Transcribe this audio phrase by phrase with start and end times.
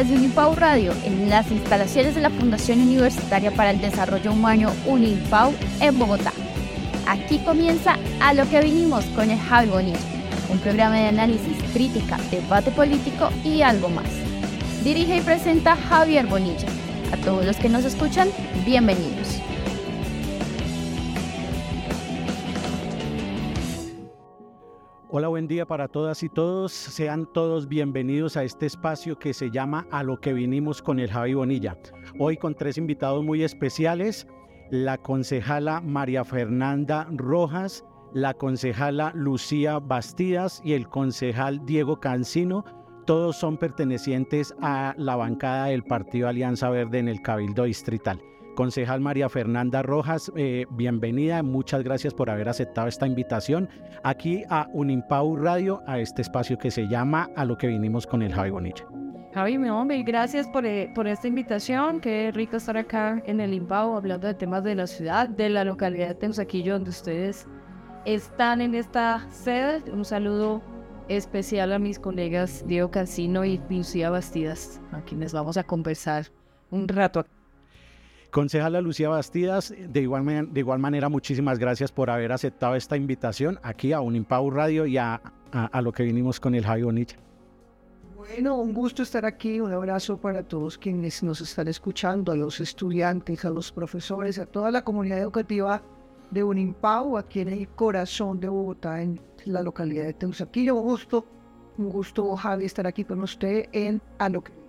[0.00, 5.52] desde Unipau Radio en las instalaciones de la Fundación Universitaria para el Desarrollo Humano Unipau
[5.78, 6.32] en Bogotá.
[7.06, 9.98] Aquí comienza A lo que vinimos con el Javi Bonilla,
[10.50, 14.08] un programa de análisis, crítica, debate político y algo más.
[14.82, 16.68] Dirige y presenta Javier Bonilla.
[17.12, 18.30] A todos los que nos escuchan,
[18.64, 19.49] bienvenidos.
[25.20, 26.72] Hola, buen día para todas y todos.
[26.72, 31.10] Sean todos bienvenidos a este espacio que se llama A lo que vinimos con el
[31.10, 31.76] Javi Bonilla.
[32.18, 34.26] Hoy con tres invitados muy especiales,
[34.70, 42.64] la concejala María Fernanda Rojas, la concejala Lucía Bastidas y el concejal Diego Cancino.
[43.04, 48.22] Todos son pertenecientes a la bancada del Partido Alianza Verde en el Cabildo Distrital.
[48.60, 53.70] Concejal María Fernanda Rojas, eh, bienvenida, muchas gracias por haber aceptado esta invitación
[54.02, 58.20] aquí a Unimpau Radio, a este espacio que se llama A lo que vinimos con
[58.20, 58.84] el Javi Bonilla.
[59.32, 62.02] Javi, mi hombre, gracias por, eh, por esta invitación.
[62.02, 65.64] Qué rico estar acá en el Impau hablando de temas de la ciudad, de la
[65.64, 67.48] localidad de Temsaquillo, donde ustedes
[68.04, 69.90] están en esta sede.
[69.90, 70.60] Un saludo
[71.08, 76.26] especial a mis colegas Diego Cancino y Lucía Bastidas, a quienes vamos a conversar
[76.70, 77.24] un rato
[78.30, 83.58] Concejala Lucía Bastidas, de igual, de igual manera, muchísimas gracias por haber aceptado esta invitación
[83.62, 87.16] aquí a Unimpau Radio y a, a, lo que vinimos con el Javi Bonilla.
[88.16, 89.60] Bueno, un gusto estar aquí.
[89.60, 94.46] Un abrazo para todos quienes nos están escuchando, a los estudiantes, a los profesores, a
[94.46, 95.82] toda la comunidad educativa
[96.30, 100.76] de Unimpau, aquí en el corazón de Bogotá, en la localidad de Teusaquillo.
[100.76, 101.26] Un gusto,
[101.78, 104.59] un gusto, Javi, estar aquí con usted en A lo que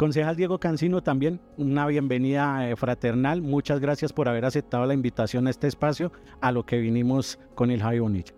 [0.00, 3.42] Concejal Diego Cancino, también una bienvenida eh, fraternal.
[3.42, 7.70] Muchas gracias por haber aceptado la invitación a este espacio, a lo que vinimos con
[7.70, 8.32] el Javi Bonilla.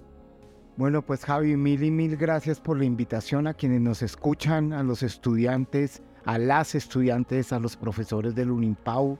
[0.77, 4.83] Bueno, pues Javi, mil y mil gracias por la invitación a quienes nos escuchan, a
[4.83, 9.17] los estudiantes, a las estudiantes, a los profesores del Unimpau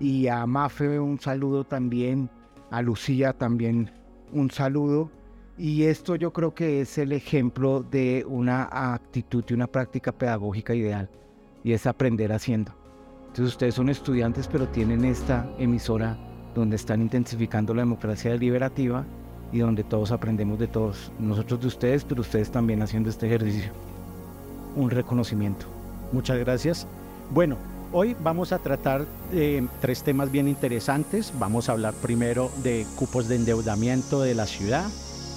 [0.00, 2.30] y a Mafe un saludo también,
[2.70, 3.90] a Lucía también
[4.32, 5.10] un saludo.
[5.58, 10.74] Y esto yo creo que es el ejemplo de una actitud y una práctica pedagógica
[10.74, 11.10] ideal
[11.66, 12.70] y es aprender haciendo.
[13.26, 16.16] Entonces ustedes son estudiantes pero tienen esta emisora
[16.54, 19.04] donde están intensificando la democracia deliberativa
[19.52, 23.72] y donde todos aprendemos de todos, nosotros de ustedes, pero ustedes también haciendo este ejercicio.
[24.76, 25.66] Un reconocimiento.
[26.12, 26.86] Muchas gracias.
[27.32, 27.56] Bueno,
[27.92, 31.32] hoy vamos a tratar de tres temas bien interesantes.
[31.36, 34.86] Vamos a hablar primero de cupos de endeudamiento de la ciudad,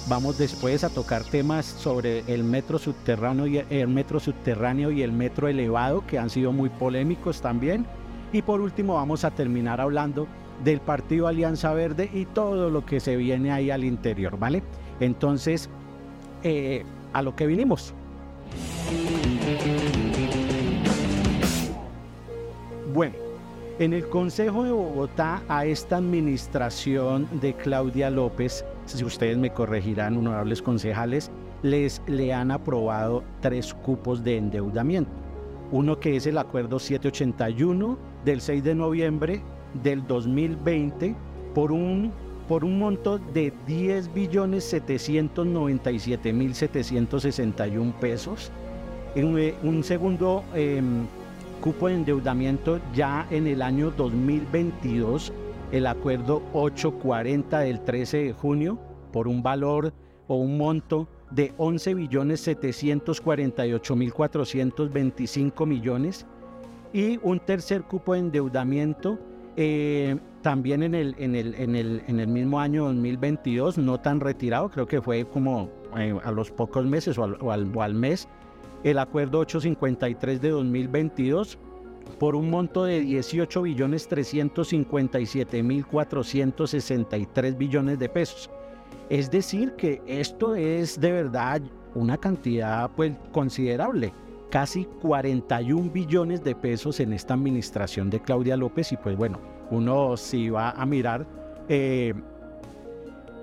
[0.08, 5.12] Vamos después a tocar temas sobre el metro subterráneo y el metro subterráneo y el
[5.12, 7.86] metro elevado que han sido muy polémicos también.
[8.32, 10.26] Y por último vamos a terminar hablando
[10.64, 14.62] del partido Alianza Verde y todo lo que se viene ahí al interior, ¿vale?
[14.98, 15.68] Entonces,
[16.42, 17.94] eh, a lo que vinimos.
[22.92, 23.14] Bueno,
[23.78, 28.64] en el Consejo de Bogotá a esta administración de Claudia López
[28.98, 31.30] si ustedes me corregirán, honorables concejales,
[31.62, 35.10] les le han aprobado tres cupos de endeudamiento.
[35.72, 39.42] Uno que es el acuerdo 781 del 6 de noviembre
[39.82, 41.14] del 2020
[41.54, 42.12] por un,
[42.48, 48.50] por un monto de 10 billones 797 mil 761 pesos.
[49.14, 51.06] Un, un segundo em,
[51.60, 55.32] cupo de endeudamiento ya en el año 2022
[55.72, 58.78] el acuerdo 840 del 13 de junio
[59.12, 59.92] por un valor
[60.26, 66.26] o un monto de 11 billones 748 mil 425 millones
[66.92, 69.18] y un tercer cupo de endeudamiento
[69.56, 74.20] eh, también en el, en, el, en, el, en el mismo año 2022, no tan
[74.20, 78.28] retirado, creo que fue como eh, a los pocos meses o al, o al mes,
[78.82, 81.58] el acuerdo 853 de 2022
[82.18, 88.50] por un monto de 18 billones 357 mil 463 billones de pesos.
[89.08, 91.62] Es decir, que esto es de verdad
[91.94, 94.12] una cantidad pues considerable,
[94.50, 99.40] casi 41 billones de pesos en esta administración de Claudia López y pues bueno,
[99.70, 101.26] uno si va a mirar
[101.68, 102.14] eh,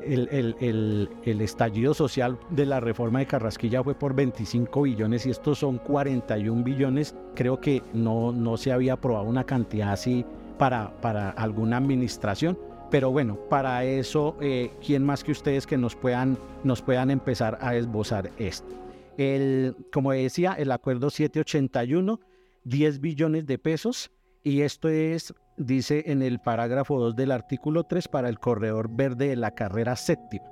[0.07, 5.77] el, estallido social de la reforma de Carrasquilla fue por 25 billones y estos son
[5.77, 7.15] 41 billones.
[7.35, 10.25] Creo que no, no se había aprobado una cantidad así
[10.57, 12.57] para, para alguna administración.
[12.89, 17.57] Pero bueno, para eso, eh, ¿quién más que ustedes que nos puedan, nos puedan empezar
[17.61, 18.73] a esbozar esto?
[19.17, 22.19] El, como decía, el acuerdo 781,
[22.63, 24.11] 10 billones de pesos
[24.43, 29.29] y esto es, dice en el parágrafo 2 del artículo 3, para el corredor verde
[29.29, 30.45] de la carrera séptima.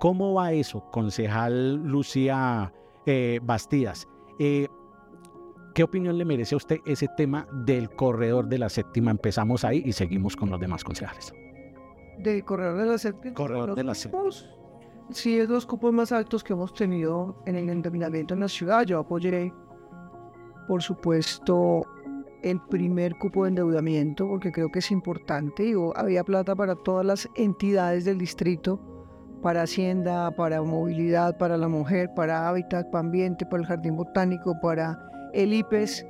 [0.00, 2.72] ¿Cómo va eso, concejal Lucía
[3.06, 4.06] eh, Bastidas?
[4.38, 4.68] Eh,
[5.74, 9.10] ¿Qué opinión le merece a usted ese tema del corredor de la séptima?
[9.10, 11.32] Empezamos ahí y seguimos con los demás concejales.
[12.18, 13.34] Del corredor de la séptima.
[13.34, 14.24] Corredor de la séptima.
[15.10, 18.84] Sí, es los cupos más altos que hemos tenido en el endeudamiento en la ciudad.
[18.84, 19.52] Yo apoyé,
[20.66, 21.82] por supuesto,
[22.42, 25.74] el primer cupo de endeudamiento porque creo que es importante.
[25.94, 28.80] había plata para todas las entidades del distrito,
[29.42, 34.54] para Hacienda, para movilidad, para la mujer, para hábitat, para ambiente, para el jardín botánico,
[34.60, 34.98] para
[35.32, 36.06] el IPES,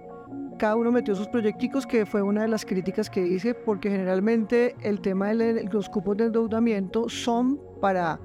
[0.59, 4.75] cada uno metió sus proyecticos, que fue una de las críticas que hice, porque generalmente
[4.83, 8.19] el tema de los cupos de endeudamiento son para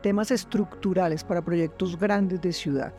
[0.00, 2.94] temas estructurales, para proyectos grandes de ciudad.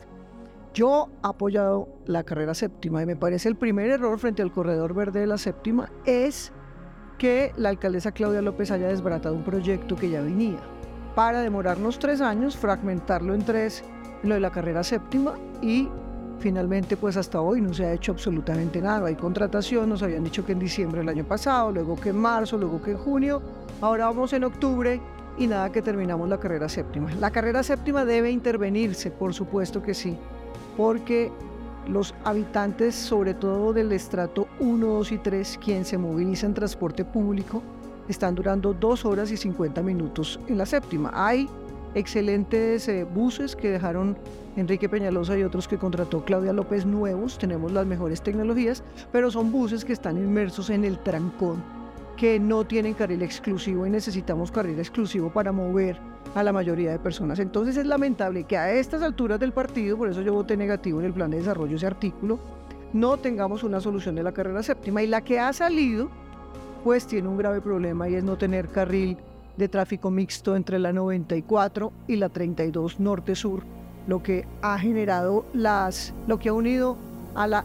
[0.74, 4.92] Yo he apoyado la carrera séptima y me parece el primer error frente al corredor
[4.92, 6.52] verde de la séptima es
[7.16, 10.58] que la alcaldesa Claudia López haya desbaratado un proyecto que ya venía
[11.14, 13.84] para demorarnos tres años, fragmentarlo en tres,
[14.24, 15.88] lo de la carrera séptima y
[16.40, 19.06] Finalmente, pues hasta hoy no se ha hecho absolutamente nada.
[19.06, 22.58] Hay contratación, nos habían dicho que en diciembre del año pasado, luego que en marzo,
[22.58, 23.40] luego que en junio,
[23.80, 25.00] ahora vamos en octubre
[25.38, 27.10] y nada que terminamos la carrera séptima.
[27.14, 30.18] La carrera séptima debe intervenirse, por supuesto que sí,
[30.76, 31.30] porque
[31.88, 37.04] los habitantes, sobre todo del estrato 1, 2 y 3, quien se moviliza en transporte
[37.04, 37.62] público,
[38.08, 41.10] están durando 2 horas y 50 minutos en la séptima.
[41.14, 41.48] Hay
[41.94, 44.16] excelentes eh, buses que dejaron
[44.56, 48.82] Enrique Peñalosa y otros que contrató Claudia López nuevos, tenemos las mejores tecnologías,
[49.12, 51.62] pero son buses que están inmersos en el trancón,
[52.16, 55.98] que no tienen carril exclusivo y necesitamos carril exclusivo para mover
[56.34, 57.38] a la mayoría de personas.
[57.38, 61.06] Entonces es lamentable que a estas alturas del partido, por eso yo voté negativo en
[61.06, 62.38] el plan de desarrollo ese artículo,
[62.92, 66.10] no tengamos una solución de la carrera séptima y la que ha salido
[66.84, 69.16] pues tiene un grave problema y es no tener carril
[69.56, 73.62] de tráfico mixto entre la 94 y la 32 norte-sur,
[74.06, 76.98] lo que ha generado las, lo que ha unido
[77.34, 77.64] a, la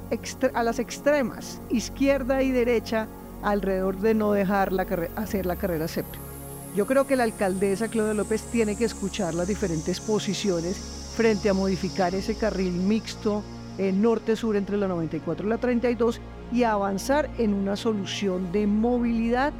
[0.54, 3.08] a las extremas, izquierda y derecha,
[3.44, 4.72] alrededor de no dejar
[5.16, 6.24] hacer la carrera séptima.
[6.76, 10.78] Yo creo que la alcaldesa Claudia López tiene que escuchar las diferentes posiciones
[11.16, 13.44] frente a modificar ese carril mixto
[13.94, 16.20] norte-sur entre la 94 y la 32
[16.52, 19.54] y avanzar en una solución de movilidad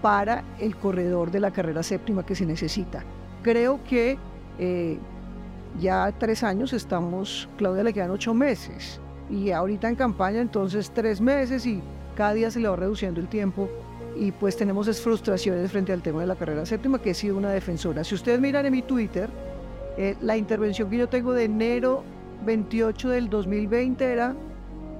[0.00, 3.04] para el corredor de la carrera séptima que se necesita.
[3.42, 4.18] Creo que
[4.58, 4.98] eh,
[5.80, 11.20] ya tres años estamos, Claudia le quedan ocho meses y ahorita en campaña entonces tres
[11.20, 11.82] meses y
[12.18, 13.68] cada día se le va reduciendo el tiempo
[14.16, 17.36] y pues tenemos esas frustraciones frente al tema de la carrera séptima que he sido
[17.36, 18.02] una defensora.
[18.02, 19.30] Si ustedes miran en mi Twitter,
[19.96, 22.02] eh, la intervención que yo tengo de enero
[22.44, 24.34] 28 del 2020 era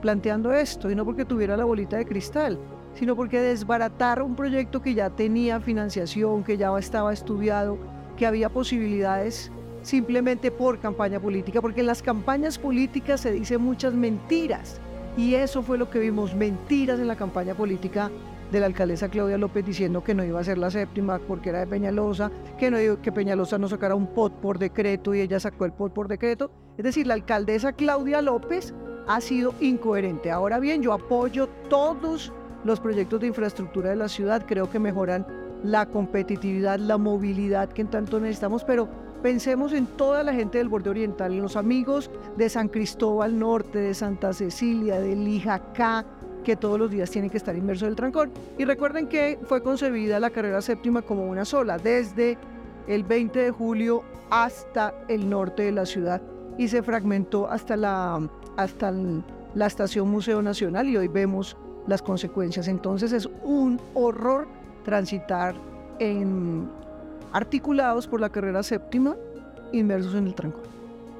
[0.00, 2.56] planteando esto y no porque tuviera la bolita de cristal,
[2.94, 7.78] sino porque desbaratar un proyecto que ya tenía financiación, que ya estaba estudiado,
[8.16, 9.50] que había posibilidades
[9.82, 14.80] simplemente por campaña política, porque en las campañas políticas se dicen muchas mentiras.
[15.18, 18.08] Y eso fue lo que vimos, mentiras en la campaña política
[18.52, 21.58] de la alcaldesa Claudia López diciendo que no iba a ser la séptima porque era
[21.58, 25.64] de Peñalosa, que, no, que Peñalosa no sacara un POT por decreto y ella sacó
[25.64, 26.52] el POT por decreto.
[26.76, 28.72] Es decir, la alcaldesa Claudia López
[29.08, 30.30] ha sido incoherente.
[30.30, 32.32] Ahora bien, yo apoyo todos
[32.62, 35.26] los proyectos de infraestructura de la ciudad, creo que mejoran
[35.64, 38.88] la competitividad, la movilidad que en tanto necesitamos, pero
[39.22, 43.78] pensemos en toda la gente del borde oriental, en los amigos de San Cristóbal Norte,
[43.78, 46.04] de Santa Cecilia, de Lijacá,
[46.44, 48.30] que todos los días tienen que estar inmersos en el trancón.
[48.56, 52.38] Y recuerden que fue concebida la carrera séptima como una sola, desde
[52.86, 56.22] el 20 de julio hasta el norte de la ciudad
[56.56, 58.92] y se fragmentó hasta la, hasta
[59.54, 61.56] la estación Museo Nacional y hoy vemos
[61.86, 62.68] las consecuencias.
[62.68, 64.48] Entonces es un horror
[64.84, 65.54] transitar
[66.00, 66.68] en
[67.32, 69.16] articulados por la carrera séptima
[69.72, 70.62] inmersos en el trancón.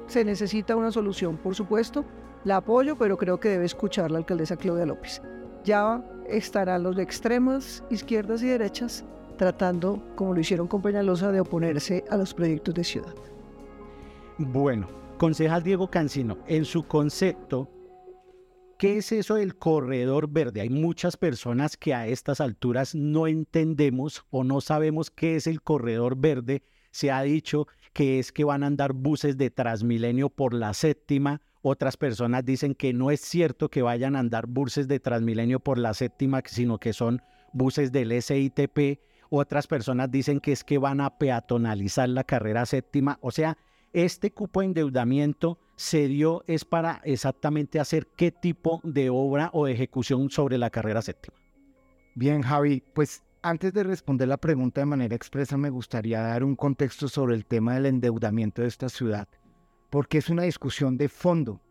[0.07, 2.03] Se necesita una solución, por supuesto,
[2.43, 5.21] la apoyo, pero creo que debe escuchar la alcaldesa Claudia López.
[5.63, 9.05] Ya estarán los de extremas, izquierdas y derechas
[9.37, 13.15] tratando, como lo hicieron con Peñalosa, de oponerse a los proyectos de ciudad.
[14.37, 14.87] Bueno,
[15.17, 17.69] concejal Diego Cancino, en su concepto,
[18.79, 20.61] ¿Qué es eso del corredor verde?
[20.61, 25.61] Hay muchas personas que a estas alturas no entendemos o no sabemos qué es el
[25.61, 26.63] corredor verde.
[26.91, 31.41] Se ha dicho que es que van a andar buses de Transmilenio por la séptima.
[31.61, 35.77] Otras personas dicen que no es cierto que vayan a andar buses de Transmilenio por
[35.77, 37.21] la séptima, sino que son
[37.51, 39.01] buses del SITP.
[39.29, 43.19] Otras personas dicen que es que van a peatonalizar la carrera séptima.
[43.19, 43.57] O sea,
[43.91, 49.65] este cupo de endeudamiento se dio es para exactamente hacer qué tipo de obra o
[49.65, 51.37] ejecución sobre la carrera séptima.
[52.15, 56.57] Bien, Javi, pues antes de responder la pregunta de manera expresa, me gustaría dar un
[56.57, 59.29] contexto sobre el tema del endeudamiento de esta ciudad,
[59.89, 61.61] porque es una discusión de fondo.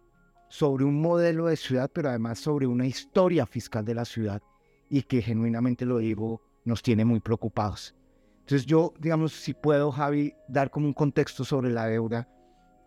[0.49, 4.43] sobre un modelo de ciudad, pero además sobre una historia fiscal de la ciudad
[4.89, 7.95] y que genuinamente lo digo, nos tiene muy preocupados.
[8.41, 12.27] Entonces yo, digamos, si puedo, Javi, dar como un contexto sobre la deuda,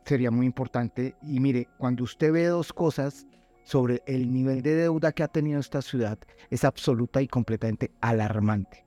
[0.06, 1.16] sería muy importante.
[1.22, 3.28] Y mire, cuando usted ve dos cosas
[3.64, 8.86] sobre el nivel de deuda que ha tenido esta ciudad, es absoluta y completamente alarmante.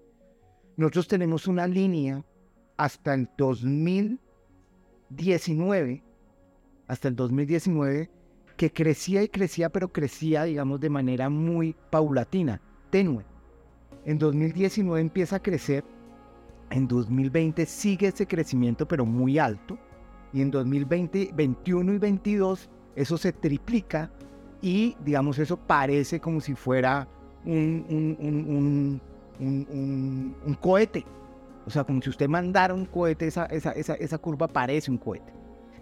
[0.76, 2.24] Nosotros tenemos una línea
[2.76, 6.02] hasta el 2019,
[6.88, 8.10] hasta el 2019,
[8.56, 13.24] que crecía y crecía, pero crecía, digamos, de manera muy paulatina, tenue.
[14.04, 15.84] En 2019 empieza a crecer
[16.70, 19.78] en 2020 sigue ese crecimiento, pero muy alto.
[20.34, 24.10] Y en 2020, 21 y 22, eso se triplica
[24.60, 27.06] y, digamos, eso parece como si fuera
[27.44, 29.00] un,
[30.60, 31.04] cohete.
[31.64, 35.32] O sea, como si usted mandara un cohete, esa curva parece un cohete.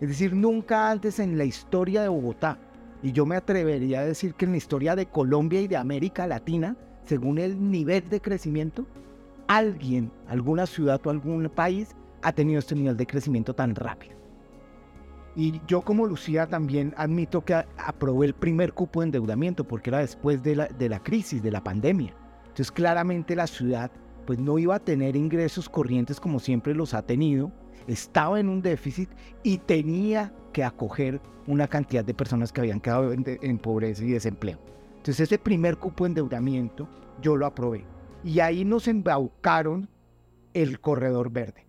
[0.02, 2.58] Es decir, nunca antes en la historia de Bogotá,
[3.02, 6.26] y yo me atrevería a decir que en la historia de Colombia y de América
[6.26, 8.86] Latina, según el nivel de crecimiento,
[9.48, 14.21] alguien, alguna ciudad o algún país ha tenido este nivel de crecimiento tan rápido.
[15.34, 20.00] Y yo como Lucía también admito que aprobé el primer cupo de endeudamiento porque era
[20.00, 22.14] después de la, de la crisis, de la pandemia.
[22.42, 23.90] Entonces claramente la ciudad
[24.26, 27.50] pues no iba a tener ingresos corrientes como siempre los ha tenido,
[27.86, 29.08] estaba en un déficit
[29.42, 34.10] y tenía que acoger una cantidad de personas que habían quedado en, en pobreza y
[34.10, 34.58] desempleo.
[34.98, 36.88] Entonces ese primer cupo de endeudamiento
[37.20, 37.84] yo lo aprobé.
[38.22, 39.88] Y ahí nos embaucaron
[40.52, 41.66] el corredor verde.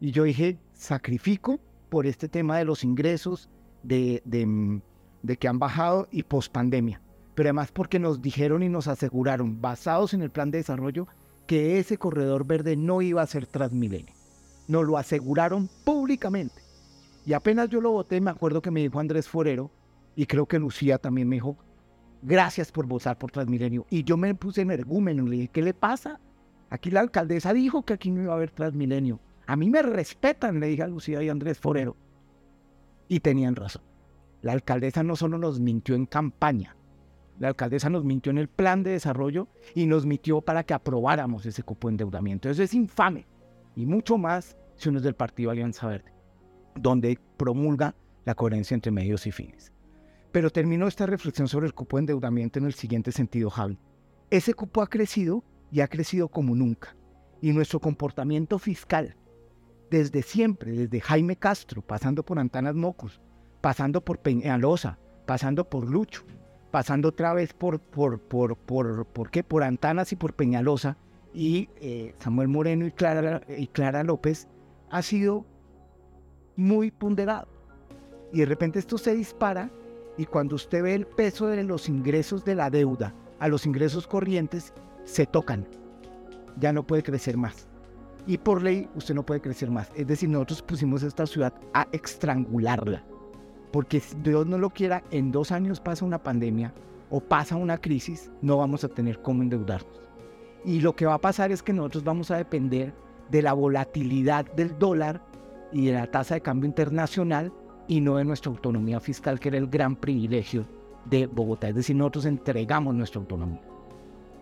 [0.00, 1.58] Y yo dije, sacrifico
[1.94, 3.48] por este tema de los ingresos,
[3.84, 7.00] de, de, que han bajado y pospandemia.
[7.36, 11.06] Pero además porque nos dijeron y nos aseguraron, basados en el plan de desarrollo,
[11.46, 14.12] que ese corredor verde no iba a ser Transmilenio.
[14.66, 16.62] Nos lo aseguraron públicamente.
[17.24, 19.70] Y apenas yo lo voté, me acuerdo que me dijo Andrés Forero,
[20.16, 21.56] y creo que Lucía también me dijo,
[22.22, 23.86] gracias por votar por Transmilenio.
[23.88, 26.18] Y yo me puse energúmeno, le dije, ¿qué le pasa?
[26.70, 29.20] Aquí la alcaldesa dijo que aquí no iba a haber Transmilenio.
[29.46, 31.96] A mí me respetan, le dije a Lucía y Andrés Forero.
[33.08, 33.82] Y tenían razón.
[34.42, 36.76] La alcaldesa no solo nos mintió en campaña,
[37.38, 41.44] la alcaldesa nos mintió en el plan de desarrollo y nos mintió para que aprobáramos
[41.46, 42.48] ese cupo de endeudamiento.
[42.48, 43.26] Eso es infame.
[43.74, 46.12] Y mucho más si uno es del Partido Alianza Verde,
[46.76, 49.72] donde promulga la coherencia entre medios y fines.
[50.30, 53.78] Pero termino esta reflexión sobre el cupo de endeudamiento en el siguiente sentido, Javi.
[54.30, 56.96] Ese cupo ha crecido y ha crecido como nunca.
[57.40, 59.16] Y nuestro comportamiento fiscal,
[59.94, 63.20] desde siempre, desde Jaime Castro, pasando por Antanas Mocos,
[63.60, 66.24] pasando por Peñalosa, pasando por Lucho,
[66.72, 69.44] pasando otra vez por, por, por, por, por, qué?
[69.44, 70.96] por Antanas y por Peñalosa,
[71.32, 74.48] y eh, Samuel Moreno y Clara, y Clara López,
[74.90, 75.46] ha sido
[76.56, 77.46] muy ponderado.
[78.32, 79.70] Y de repente esto se dispara
[80.18, 84.08] y cuando usted ve el peso de los ingresos de la deuda a los ingresos
[84.08, 84.72] corrientes,
[85.04, 85.68] se tocan.
[86.58, 87.68] Ya no puede crecer más.
[88.26, 89.90] Y por ley usted no puede crecer más.
[89.94, 93.04] Es decir, nosotros pusimos esta ciudad a estrangularla.
[93.70, 96.72] Porque si Dios no lo quiera, en dos años pasa una pandemia
[97.10, 100.00] o pasa una crisis, no vamos a tener cómo endeudarnos.
[100.64, 102.94] Y lo que va a pasar es que nosotros vamos a depender
[103.30, 105.20] de la volatilidad del dólar
[105.72, 107.52] y de la tasa de cambio internacional
[107.88, 110.66] y no de nuestra autonomía fiscal, que era el gran privilegio
[111.04, 111.68] de Bogotá.
[111.68, 113.60] Es decir, nosotros entregamos nuestra autonomía.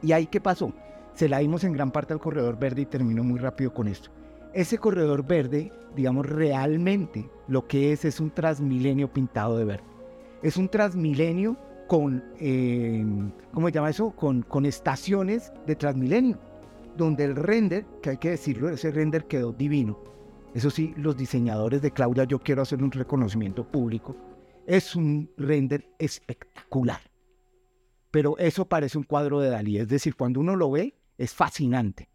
[0.03, 0.73] ¿Y ahí qué pasó?
[1.15, 4.11] Se la dimos en gran parte al corredor verde y termino muy rápido con esto.
[4.55, 9.85] Ese corredor verde, digamos, realmente lo que es es un transmilenio pintado de verde.
[10.43, 11.57] Es un transmilenio
[11.89, 13.05] con, eh,
[13.53, 14.11] ¿cómo se llama eso?
[14.11, 16.39] Con, con estaciones de transmilenio,
[16.97, 20.13] donde el render, que hay que decirlo, ese render quedó divino
[20.55, 24.15] eso sí, los diseñadores de Claudia, yo quiero hacer un reconocimiento público.
[24.67, 27.01] Es un render espectacular.
[28.11, 29.79] Pero eso parece un cuadro de Dalí.
[29.79, 32.09] Es decir, cuando uno lo ve, es fascinante.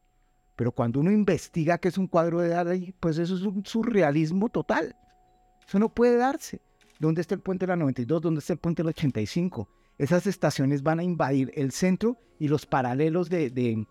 [0.56, 4.50] Pero cuando uno investiga que es un cuadro de Dalí, pues eso es un surrealismo
[4.50, 4.96] total.
[5.68, 6.62] Eso no puede darse.
[7.00, 8.22] ¿Dónde está el puente de la 92?
[8.22, 9.70] ¿Dónde está el puente de la 85?
[10.00, 13.86] Esas estaciones van a invadir el centro y los paralelos de, de,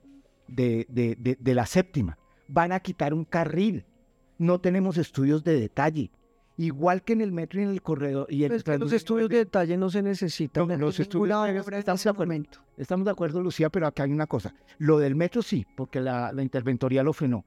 [0.49, 2.19] de, de la séptima.
[2.49, 3.85] Van a quitar un carril
[4.39, 6.11] no tenemos estudios de detalle.
[6.59, 8.27] Igual que en el metro y en el corredor.
[8.31, 10.69] Y pues los estudios de detalle no se necesitan.
[10.81, 12.27] los estudios de acuerdo,
[12.77, 14.55] estamos de acuerdo, Lucía, pero acá hay una cosa.
[14.79, 17.45] Lo del metro sí, porque la, interventoría lo frenó.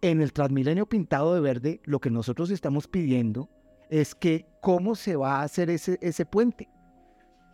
[0.00, 3.48] En el Transmilenio pintado de verde, lo que nosotros estamos pidiendo
[3.88, 6.68] es que cómo se va a hacer ese, ese puente.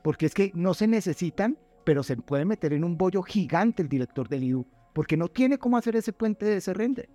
[0.03, 3.89] Porque es que no se necesitan, pero se puede meter en un bollo gigante el
[3.89, 7.09] director del IDU, porque no tiene cómo hacer ese puente de ese render.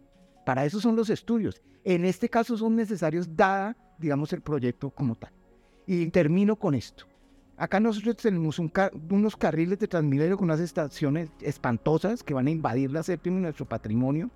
[0.46, 1.62] Para eso son los estudios.
[1.84, 5.32] En este caso son necesarios dada, digamos, el proyecto como tal.
[5.86, 7.06] Y termino con esto.
[7.56, 12.92] Acá nosotros tenemos unos carriles de Transmilenio con unas estaciones espantosas que van a invadir
[12.92, 14.32] la séptima y nuestro patrimonio.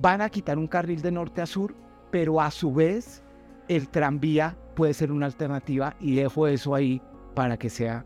[0.00, 1.74] Van a quitar un carril de norte a sur,
[2.10, 3.22] pero a su vez
[3.68, 7.00] el tranvía puede ser una alternativa y dejo eso ahí
[7.34, 8.04] para que sea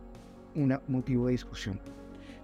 [0.55, 1.81] un motivo de discusión.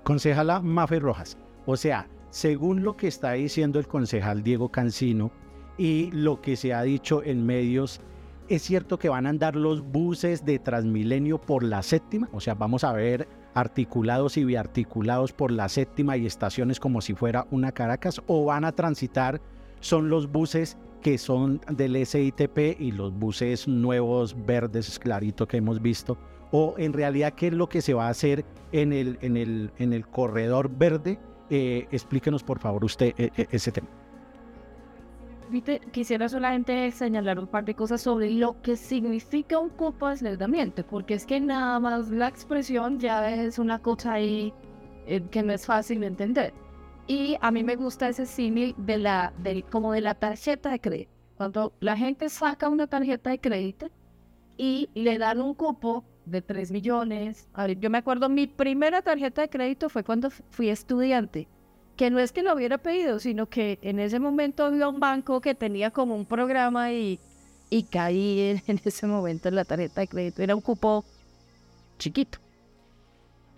[0.02, 5.30] Concejala Mafe Rojas, o sea, según lo que está diciendo el concejal Diego Cancino
[5.76, 8.00] y lo que se ha dicho en medios,
[8.48, 12.54] es cierto que van a andar los buses de Transmilenio por la séptima, o sea,
[12.54, 17.72] vamos a ver articulados y biarticulados por la séptima y estaciones como si fuera una
[17.72, 19.40] Caracas, o van a transitar,
[19.80, 25.80] son los buses que son del SITP y los buses nuevos verdes clarito que hemos
[25.80, 26.18] visto,
[26.50, 29.70] o en realidad qué es lo que se va a hacer en el, en el,
[29.78, 31.18] en el corredor verde.
[31.48, 33.88] Eh, explíquenos por favor usted eh, eh, ese tema.
[35.92, 40.84] Quisiera solamente señalar un par de cosas sobre lo que significa un cupo de endeudamiento,
[40.84, 44.52] porque es que nada más la expresión ya es una cosa ahí
[45.30, 46.52] que no es fácil de entender.
[47.06, 50.80] Y a mí me gusta ese símil de la, del, como de la tarjeta de
[50.80, 51.12] crédito.
[51.36, 53.88] Cuando la gente saca una tarjeta de crédito
[54.56, 57.48] y le dan un cupo de 3 millones.
[57.78, 61.48] yo me acuerdo, mi primera tarjeta de crédito fue cuando fui estudiante,
[61.96, 65.40] que no es que lo hubiera pedido, sino que en ese momento había un banco
[65.40, 67.18] que tenía como un programa y,
[67.70, 70.42] y caí en, ese momento en la tarjeta de crédito.
[70.42, 71.04] Era un cupo
[71.98, 72.38] chiquito.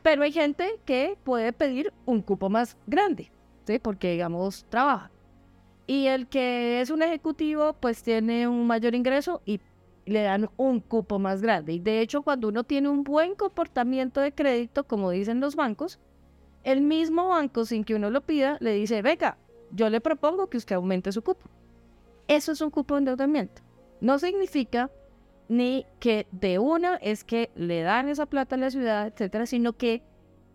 [0.03, 3.31] Pero hay gente que puede pedir un cupo más grande,
[3.67, 3.79] ¿sí?
[3.79, 5.11] porque digamos trabaja.
[5.87, 9.61] Y el que es un ejecutivo, pues tiene un mayor ingreso y
[10.07, 11.73] le dan un cupo más grande.
[11.73, 15.99] Y de hecho, cuando uno tiene un buen comportamiento de crédito, como dicen los bancos,
[16.69, 19.39] el mismo banco, sin que uno lo pida, le dice, venga,
[19.71, 21.49] yo le propongo que usted aumente su cupo.
[22.27, 23.63] Eso es un cupo de endeudamiento.
[24.03, 24.91] No significa
[25.49, 29.79] ni que de una es que le dan esa plata a la ciudad, etcétera, sino
[29.79, 30.03] que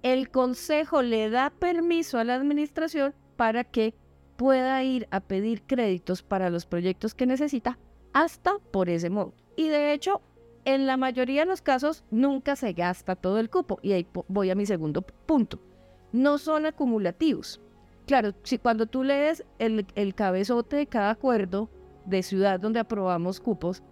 [0.04, 3.96] el consejo le da permiso a la administración para que
[4.38, 7.80] pueda ir a pedir créditos para los proyectos que necesita
[8.14, 9.34] hasta por ese modo.
[9.56, 10.22] Y de hecho,
[10.64, 13.80] en la mayoría de los casos nunca se gasta todo el cupo.
[13.82, 15.60] Y ahí voy a mi segundo punto.
[16.14, 17.60] No son acumulativos.
[18.06, 21.70] Claro, si cuando tú lees el, cabezote de cada acuerdo
[22.06, 23.84] de ciudad donde aprobamos cupos,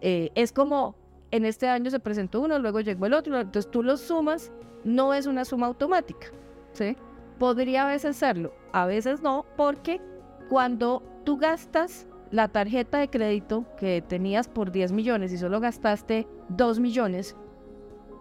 [0.00, 0.96] eh, es como
[1.30, 4.52] en este año se presentó uno, luego llegó el otro, entonces tú los sumas,
[4.84, 6.28] no es una suma automática.
[6.72, 6.96] ¿sí?
[7.38, 10.00] Podría a veces serlo, a veces no, porque
[10.48, 16.26] cuando tú gastas la tarjeta de crédito que tenías por 10 millones y solo gastaste
[16.50, 17.36] 2 millones,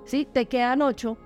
[0.06, 0.28] ¿sí?
[0.32, 1.18] Te quedan 8,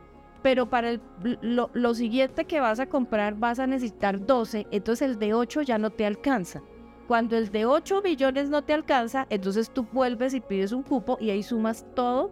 [0.42, 1.02] pero para el,
[1.42, 5.62] lo, lo, siguiente que vas a comprar vas a necesitar 12, entonces el de 8
[5.64, 6.62] ya no te alcanza.
[7.08, 11.18] Cuando el de 8 millones no te alcanza, entonces tú vuelves y pides un cupo
[11.22, 12.32] y ahí sumas todo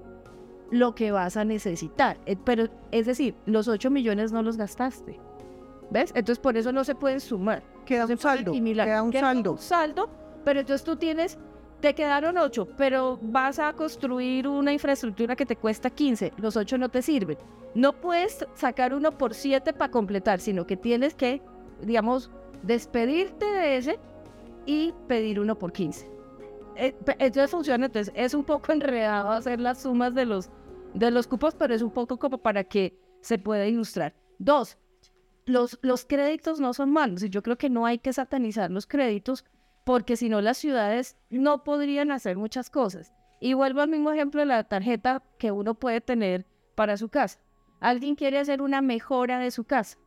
[0.70, 2.18] lo que vas a necesitar.
[2.26, 5.20] Eh, pero es decir, los 8 millones no los gastaste.
[5.91, 6.12] ¿Ves?
[6.15, 7.63] Entonces por eso no se pueden sumar.
[7.86, 8.52] Queda un saldo.
[8.52, 9.52] Queda un saldo.
[9.54, 11.38] Un saldo pero entonces tú tienes,
[11.86, 16.80] te quedaron 8, pero vas a construir una infraestructura que te cuesta 15, los 8
[16.80, 17.38] no te sirven.
[17.76, 21.43] No puedes sacar uno por 7 para completar, sino que tienes que,
[21.84, 22.32] digamos,
[22.63, 24.00] despedirte de ese
[24.65, 26.10] y pedir uno por 15.
[26.78, 30.50] Eh, entonces funciona, entonces es un poco enredado hacer las sumas de los,
[30.95, 34.15] de los cupos, pero es un poco como para que se pueda ilustrar.
[34.39, 34.80] Dos,
[35.45, 38.88] los, los créditos no son malos y yo creo que no hay que satanizar los
[38.88, 39.45] créditos
[39.86, 43.13] porque si no las ciudades no podrían hacer muchas cosas.
[43.39, 47.39] Y vuelvo al mismo ejemplo de la tarjeta que uno puede tener para su casa.
[47.80, 49.98] Alguien quiere hacer una mejora de su casa.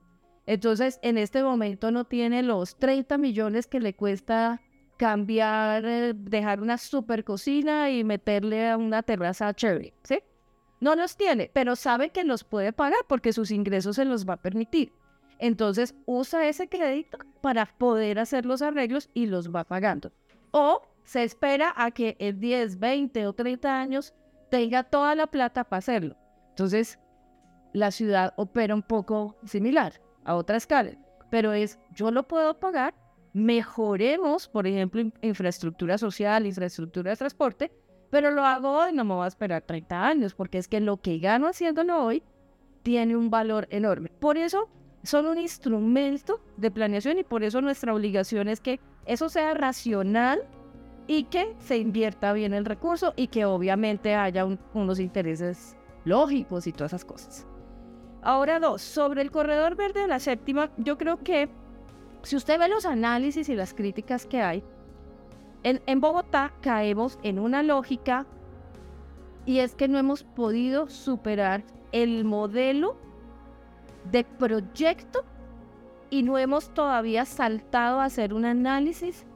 [0.47, 4.61] Entonces, en este momento no tiene los 30 millones que le cuesta
[4.97, 10.19] cambiar, eh, dejar una super cocina y meterle a una terraza cherry, ¿sí?
[10.81, 14.35] No los tiene, pero sabe que los puede pagar porque sus ingresos se los va
[14.35, 14.93] a permitir.
[15.39, 20.13] Entonces usa ese crédito para poder hacer los arreglos y los va pagando.
[20.51, 24.15] O se espera a que en 10, 20 o 30 años
[24.51, 26.17] tenga toda la plata para hacerlo.
[26.51, 26.99] Entonces,
[27.73, 30.93] la ciudad opera un poco similar a otra escala,
[31.31, 32.95] pero es, yo lo puedo pagar,
[33.33, 37.73] mejoremos, por ejemplo, infraestructura social, infraestructura de transporte,
[38.11, 40.97] pero lo hago hoy, no me voy a esperar 30 años, porque es que lo
[40.97, 42.23] que gano haciéndolo hoy
[42.83, 44.11] tiene un valor enorme.
[44.19, 44.69] Por eso
[45.09, 50.43] son un instrumento de planeación y por eso nuestra obligación es que eso sea racional
[51.07, 56.73] y que se invierta bien el recurso y que obviamente haya unos intereses lógicos y
[56.73, 57.47] todas esas cosas.
[58.21, 61.49] Ahora dos, sobre el corredor verde de la séptima, yo creo que
[62.23, 64.63] si usted ve los análisis y las críticas que hay,
[65.63, 68.27] en, Bogotá caemos en una lógica
[69.47, 73.08] y es que no hemos podido superar el modelo
[74.11, 75.25] de proyecto
[76.11, 79.27] y no hemos todavía saltado a hacer un análisis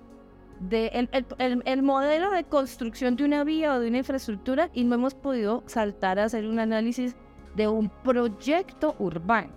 [0.61, 4.95] del el, el, modelo de construcción de una vía o de una infraestructura y no
[4.95, 7.17] hemos podido saltar a hacer un análisis
[7.57, 9.53] de un proyecto urbano.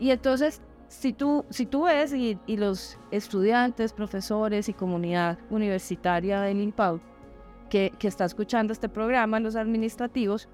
[0.00, 6.40] Y entonces, si tú, si tú ves y, y los estudiantes, profesores y comunidad universitaria
[6.40, 7.00] del INPAU
[7.70, 10.48] que, que está escuchando este programa, los administrativos,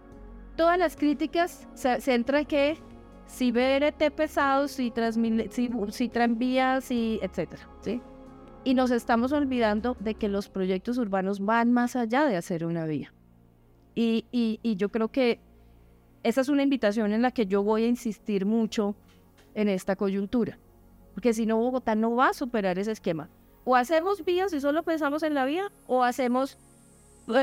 [0.56, 2.78] todas las críticas se centran que
[3.26, 4.92] si BRT pesados, si,
[5.50, 8.00] si, si tranvías, y etcétera, ¿sí?
[8.64, 12.86] Y nos estamos olvidando de que los proyectos urbanos van más allá de hacer una
[12.86, 13.12] vía.
[13.94, 15.40] Y, y, y yo creo que
[16.22, 18.96] esa es una invitación en la que yo voy a insistir mucho
[19.54, 20.58] en esta coyuntura.
[21.12, 23.28] Porque si no, Bogotá no va a superar ese esquema.
[23.64, 26.58] O hacemos vías y solo pensamos en la vía, o hacemos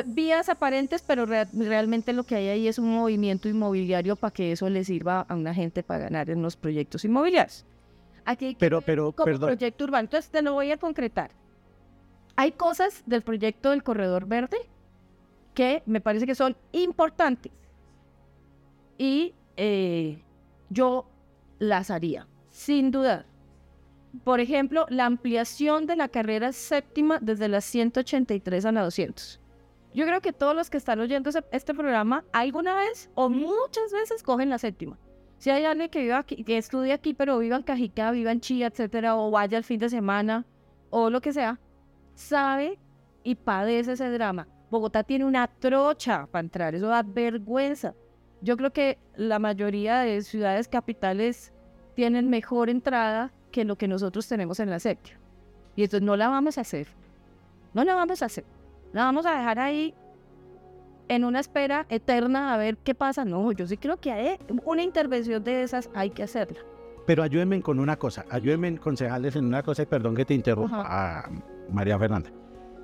[0.06, 4.70] vías aparentes, pero realmente lo que hay ahí es un movimiento inmobiliario para que eso
[4.70, 7.66] le sirva a una gente para ganar en los proyectos inmobiliarios.
[8.26, 10.06] Aquí pero, pero, como proyecto urbano.
[10.06, 11.32] Entonces te lo voy a concretar.
[12.36, 14.58] Hay cosas del proyecto del corredor verde
[15.54, 17.52] que me parece que son importantes
[18.98, 20.22] y eh,
[20.70, 21.10] yo
[21.60, 23.26] las haría, sin duda.
[24.24, 29.41] Por ejemplo, la ampliación de la carrera séptima desde la 183 a la 200.
[29.94, 34.24] Yo creo que todos los que están oyendo este programa alguna vez o muchas veces
[34.24, 34.98] cogen la séptima.
[35.38, 38.42] Si hay alguien que viva aquí, que estudie aquí, pero viva en Cajicá, viva en
[38.42, 40.46] Chía, etcétera, o vaya el fin de semana,
[40.92, 41.60] o lo que sea,
[42.14, 42.80] sabe
[43.24, 44.48] y padece ese drama.
[44.70, 47.94] Bogotá tiene una trocha para entrar, eso da vergüenza.
[48.42, 51.52] Yo creo que la mayoría de ciudades capitales
[51.96, 55.20] tienen mejor entrada que lo que nosotros tenemos en la séptima.
[55.76, 56.88] Y entonces no la vamos a hacer.
[57.74, 58.46] No la vamos a hacer.
[58.94, 59.94] La vamos a dejar ahí
[61.08, 63.26] en una espera eterna a ver qué pasa.
[63.26, 66.60] No, yo sí creo que hay una intervención de esas hay que hacerla.
[67.06, 71.30] Pero ayúdenme con una cosa, ayúdenme, concejales, en una cosa, y perdón que te interrumpa,
[71.70, 72.30] María Fernanda.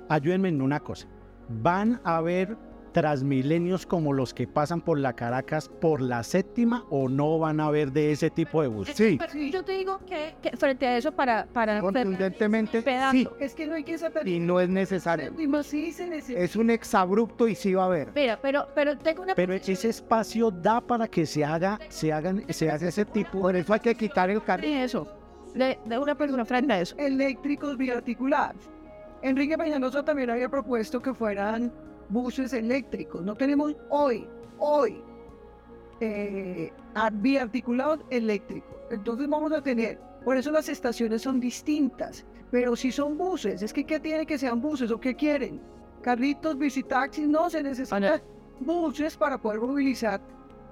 [0.08, 1.06] Ayúdenme en una cosa.
[1.48, 2.56] Van a haber
[2.92, 7.66] transmilenios como los que pasan por la Caracas por la séptima o no van a
[7.66, 8.88] haber de ese tipo de bus?
[8.94, 9.18] Sí.
[9.50, 11.46] Yo te digo que, frente a eso para...
[11.46, 13.28] para Contundentemente, sí.
[13.40, 14.26] Es que no hay que saber.
[14.26, 15.32] Y no es necesario.
[15.62, 18.12] Sí se Es un exabrupto y sí va a haber.
[18.14, 19.34] Mira, pero, pero tengo una...
[19.34, 23.40] Pero ese espacio da para que se haga, se hagan, se haga ese tipo.
[23.40, 24.78] Por eso hay que quitar el carril.
[24.78, 25.06] eso.
[25.54, 26.96] De, de, una persona frente a eso.
[26.98, 28.70] Eléctricos biarticulados.
[29.22, 31.72] Enrique Peñalosa también había propuesto que fueran
[32.08, 33.22] buses eléctricos.
[33.22, 34.26] No tenemos hoy,
[34.58, 35.02] hoy,
[36.00, 36.72] eh,
[37.14, 38.76] biarticulados eléctricos.
[38.90, 42.24] Entonces vamos a tener, por eso las estaciones son distintas.
[42.50, 45.60] Pero si son buses, es que ¿qué tiene que sean buses o qué quieren?
[46.02, 48.22] Carritos, visitaxis, no se necesitan
[48.60, 50.20] buses para poder movilizar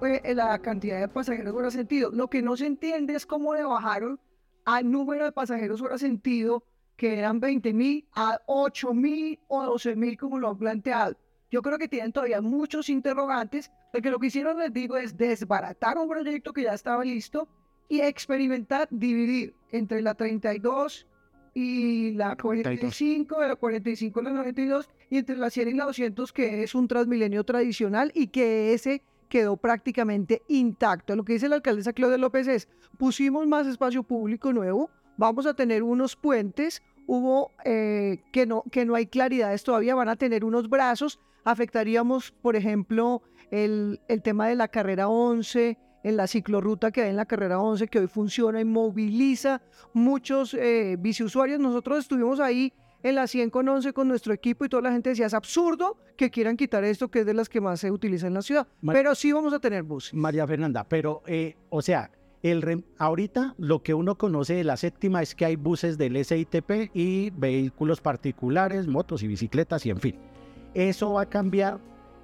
[0.01, 2.09] eh, la cantidad de pasajeros hora sentido.
[2.11, 4.19] Lo que no se entiende es cómo le bajaron
[4.65, 6.63] al número de pasajeros hora sentido
[6.95, 11.15] que eran 20 mil a 8 mil o 12 mil como lo han planteado
[11.49, 15.97] yo creo que tienen todavía muchos interrogantes, porque lo que hicieron, les digo, es desbaratar
[15.97, 17.47] un proyecto que ya estaba listo
[17.89, 21.07] y experimentar, dividir entre la 32
[21.53, 25.85] y la 45, de la 45 y la 92, y entre la 100 y la
[25.85, 31.15] 200, que es un transmilenio tradicional y que ese quedó prácticamente intacto.
[31.15, 35.53] Lo que dice la alcaldesa Claudia López es, pusimos más espacio público nuevo, vamos a
[35.53, 40.43] tener unos puentes, hubo eh, que, no, que no hay claridades todavía, van a tener
[40.43, 47.03] unos brazos, afectaríamos, por ejemplo, el, tema de la carrera 11, en la ciclorruta que
[47.03, 49.61] hay en la carrera 11, que hoy funciona y moviliza
[49.93, 51.59] muchos eh, biciusuarios.
[51.59, 55.11] Nosotros estuvimos ahí en la 100 con 11 con nuestro equipo y toda la gente
[55.11, 58.27] decía, es absurdo que quieran quitar esto, que es de las que más se utiliza
[58.27, 58.67] en la ciudad.
[58.85, 60.13] pero sí vamos a tener buses.
[60.13, 62.11] María Fernanda, pero, eh, o sea,
[62.43, 66.91] el ahorita lo que uno conoce de la séptima es que hay buses del SITP
[66.93, 70.36] y vehículos particulares, motos y bicicletas y en fin
[70.73, 71.79] eso va a cambiar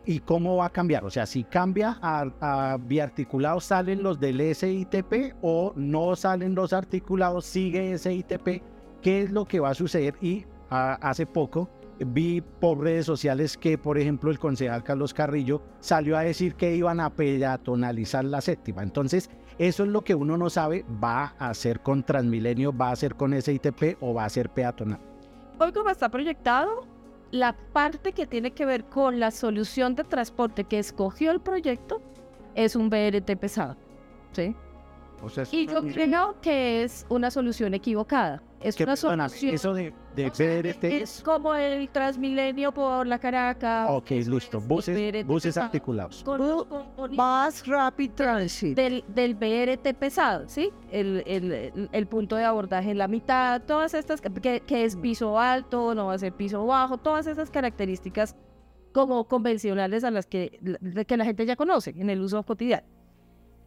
[0.05, 1.05] y cómo va a cambiar.
[1.05, 6.73] O sea, si cambia a, a biarticulados, salen los del SITP o no salen los
[6.73, 8.61] articulados, sigue SITP.
[9.01, 10.15] ¿Qué es lo que va a suceder?
[10.21, 16.17] Y hace poco vi por redes sociales que, por ejemplo, el concejal Carlos Carrillo salió
[16.17, 18.81] a decir que iban a peatonalizar la séptima.
[18.83, 22.95] Entonces, eso es lo que uno no sabe, va a ser con Transmilenio, va a
[22.95, 24.99] ser con SITP o va a ser peatonal.
[25.59, 26.87] Hoy como está proyectado,
[27.33, 31.99] la parte que tiene que ver con la solución de transporte que escogió el proyecto
[32.53, 33.75] es un BRT pesado.
[34.33, 34.55] ¿sí?
[35.23, 38.43] O sea, es Y yo creo que es una solución equivocada.
[38.61, 39.53] Es ¿Qué una solución.
[39.55, 43.89] Eso de, de BRT es como el Transmilenio por la Caracas.
[43.89, 44.61] Ok, listo.
[44.61, 45.65] Buses, buses pesado.
[45.65, 46.23] articulados.
[46.23, 48.75] Con, Bu- con- con- Más Rapid Transit.
[48.75, 50.71] del, del BRT pesado, ¿sí?
[50.91, 55.39] El, el- el- punto de abordaje en la mitad, todas estas, que, que es piso
[55.39, 58.35] alto, no va a ser piso bajo, todas esas características
[58.93, 62.85] como convencionales a las que, la- que la gente ya conoce en el uso cotidiano.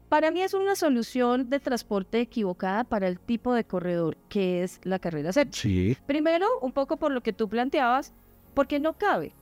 [0.09, 4.81] Para mí es una solución de transporte equivocada para el tipo de corredor que es
[4.85, 5.61] la carrera séptima.
[5.61, 5.97] Sí.
[6.07, 8.13] Primero, un poco por lo que tú planteabas,
[8.55, 9.33] porque no cabe.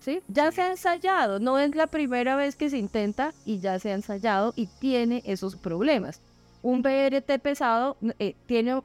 [0.00, 0.22] ¿sí?
[0.28, 3.90] Ya se ha ensayado, no es la primera vez que se intenta y ya se
[3.90, 6.20] ha ensayado y tiene esos problemas.
[6.62, 8.80] Un BRT pesado eh, tiene,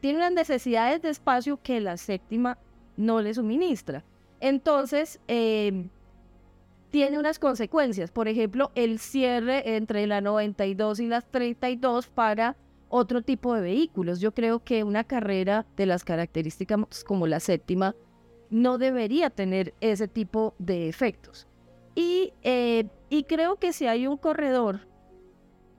[0.00, 2.58] tiene unas necesidades de espacio que la séptima
[2.96, 4.04] no le suministra.
[4.40, 5.88] Entonces, eh,
[6.94, 8.12] tiene unas consecuencias.
[8.12, 12.56] Por ejemplo, el cierre entre la 92 y las 32 para
[12.88, 14.20] otro tipo de vehículos.
[14.20, 17.96] Yo creo que una carrera de las características como la séptima
[18.48, 21.48] no debería tener ese tipo de efectos.
[21.96, 24.86] Y, eh, y creo que si hay un corredor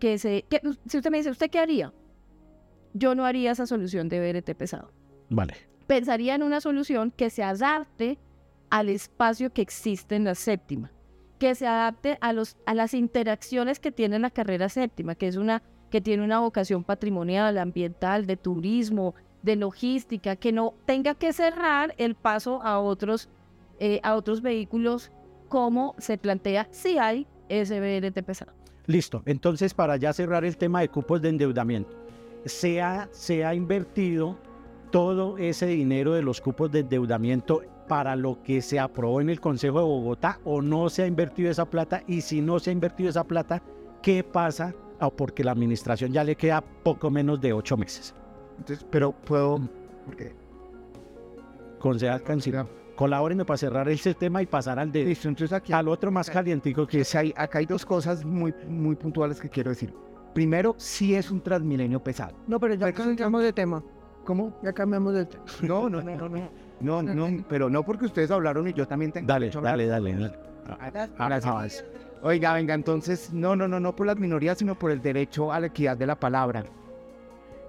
[0.02, 0.44] que se...
[0.50, 1.94] que- si usted me dice, ¿usted qué haría?
[2.94, 4.92] Yo no haría esa solución de BRT pesado.
[5.30, 5.54] Vale.
[5.88, 8.20] Pensaría en una solución que se adapte
[8.70, 10.92] al espacio que existe en la séptima,
[11.40, 15.36] que se adapte a, los, a las interacciones que tiene la carrera séptima, que es
[15.36, 21.32] una que tiene una vocación patrimonial, ambiental, de turismo, de logística, que no tenga que
[21.32, 23.30] cerrar el paso a otros,
[23.80, 25.12] eh, a otros vehículos
[25.48, 28.52] como se plantea si hay ese BRT pesado.
[28.88, 29.24] Listo.
[29.26, 31.96] Entonces, para ya cerrar el tema de cupos de endeudamiento,
[32.46, 34.38] ¿se se ha invertido
[34.92, 39.40] todo ese dinero de los cupos de endeudamiento para lo que se aprobó en el
[39.40, 42.04] Consejo de Bogotá o no se ha invertido esa plata?
[42.08, 43.62] Y si no se ha invertido esa plata,
[44.02, 44.74] ¿qué pasa?
[45.00, 48.16] Ah, porque la administración ya le queda poco menos de ocho meses.
[48.58, 49.60] entonces, pero puedo.
[50.06, 50.34] porque-
[51.80, 55.88] Concejal Cancino, colabórenme para cerrar ese tema y pasar al de Listo, entonces aquí al
[55.88, 59.50] otro más calientico que es si hay, acá hay dos cosas muy, muy puntuales que
[59.50, 59.94] quiero decir.
[60.34, 62.36] Primero, sí es un transmilenio pesado.
[62.48, 63.84] No, pero ya cambiamos de tema.
[64.26, 64.58] ¿Cómo?
[64.64, 65.44] Ya cambiamos de tema.
[65.62, 66.50] No, no, no, no, no.
[66.80, 69.28] No, no, pero no porque ustedes hablaron y yo también tengo.
[69.28, 69.88] Dale, derecho a hablar.
[69.88, 71.10] dale, dale, dale.
[71.18, 71.84] Ahora Ah, sí.
[72.22, 75.60] Oiga, venga, entonces, no, no, no, no por las minorías, sino por el derecho a
[75.60, 76.66] la equidad de la palabra.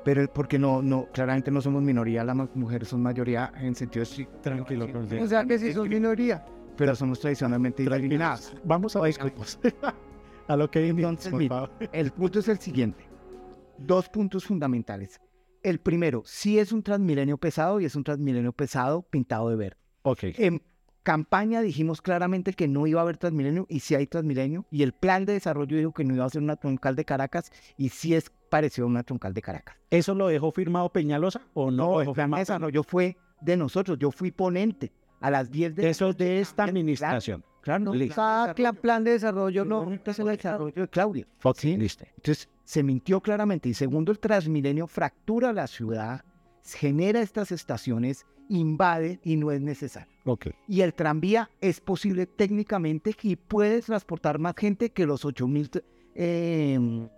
[0.03, 4.39] Pero porque no, no, claramente no somos minoría, las mujeres son mayoría en sentido estricto.
[4.39, 4.87] Tranquilo,
[5.21, 6.45] O sea que si son minoría.
[6.77, 8.55] Pero somos tradicionalmente discriminadas.
[8.65, 9.59] Vamos a Oiga, disculpas.
[10.49, 11.71] a lo que Entonces, por mira, favor.
[11.93, 13.05] El punto es el siguiente.
[13.79, 15.21] Dos puntos fundamentales.
[15.67, 19.77] El primero, sí es un transmilenio pesado y es un transmilenio pesado pintado de verde.
[20.03, 20.21] Ok.
[20.39, 20.63] En
[21.03, 24.93] campaña dijimos claramente que no iba a haber Transmilenio y sí hay Transmilenio y el
[24.93, 28.15] plan de desarrollo dijo que no iba a ser una troncal de Caracas y sí
[28.15, 29.77] es parecido a una troncal de Caracas.
[29.91, 31.95] ¿Eso lo dejó firmado Peñalosa o no?
[31.95, 35.91] No, el plan de desarrollo fue de nosotros, yo fui ponente a las 10 de
[35.91, 37.45] Eso es de esta administración.
[37.61, 39.85] Claro, no, cla- plan de desarrollo no.
[39.85, 41.27] no, es el desarrollo de Claudia.
[41.43, 41.77] Ok, Sí.
[41.77, 42.05] listo.
[42.17, 43.71] Entonces, se mintió claramente.
[43.71, 46.23] Y segundo, el Transmilenio fractura la ciudad,
[46.63, 50.13] genera estas estaciones, invade y no es necesario.
[50.25, 50.49] Ok.
[50.69, 55.71] Y el tranvía es posible técnicamente y puede transportar más gente que los 8000
[56.15, 57.09] eh,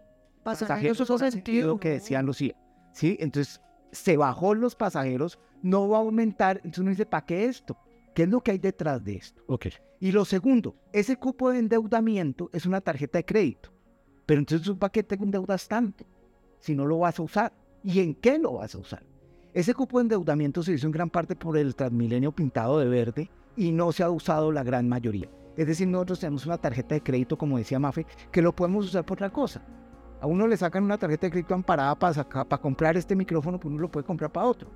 [0.44, 2.54] pasajeros Pasajeros en sentido que decían Lucía.
[2.92, 3.16] ¿Sí?
[3.20, 6.58] Entonces, se bajó los pasajeros, no va a aumentar.
[6.58, 7.76] Entonces uno dice, ¿para qué esto?
[8.14, 9.42] ¿Qué es lo que hay detrás de esto?
[9.46, 9.68] Ok.
[10.00, 13.72] Y lo segundo, ese cupo de endeudamiento es una tarjeta de crédito.
[14.28, 16.04] Pero entonces, ¿para qué te endeudas tanto?
[16.58, 17.50] Si no lo vas a usar.
[17.82, 19.02] ¿Y en qué lo vas a usar?
[19.54, 23.30] Ese cupo de endeudamiento se hizo en gran parte por el Transmilenio pintado de verde
[23.56, 25.30] y no se ha usado la gran mayoría.
[25.56, 29.06] Es decir, nosotros tenemos una tarjeta de crédito, como decía Mafe, que lo podemos usar
[29.06, 29.62] por otra cosa.
[30.20, 33.72] A uno le sacan una tarjeta de crédito amparada para, para comprar este micrófono, pues
[33.72, 34.68] uno lo puede comprar para otro.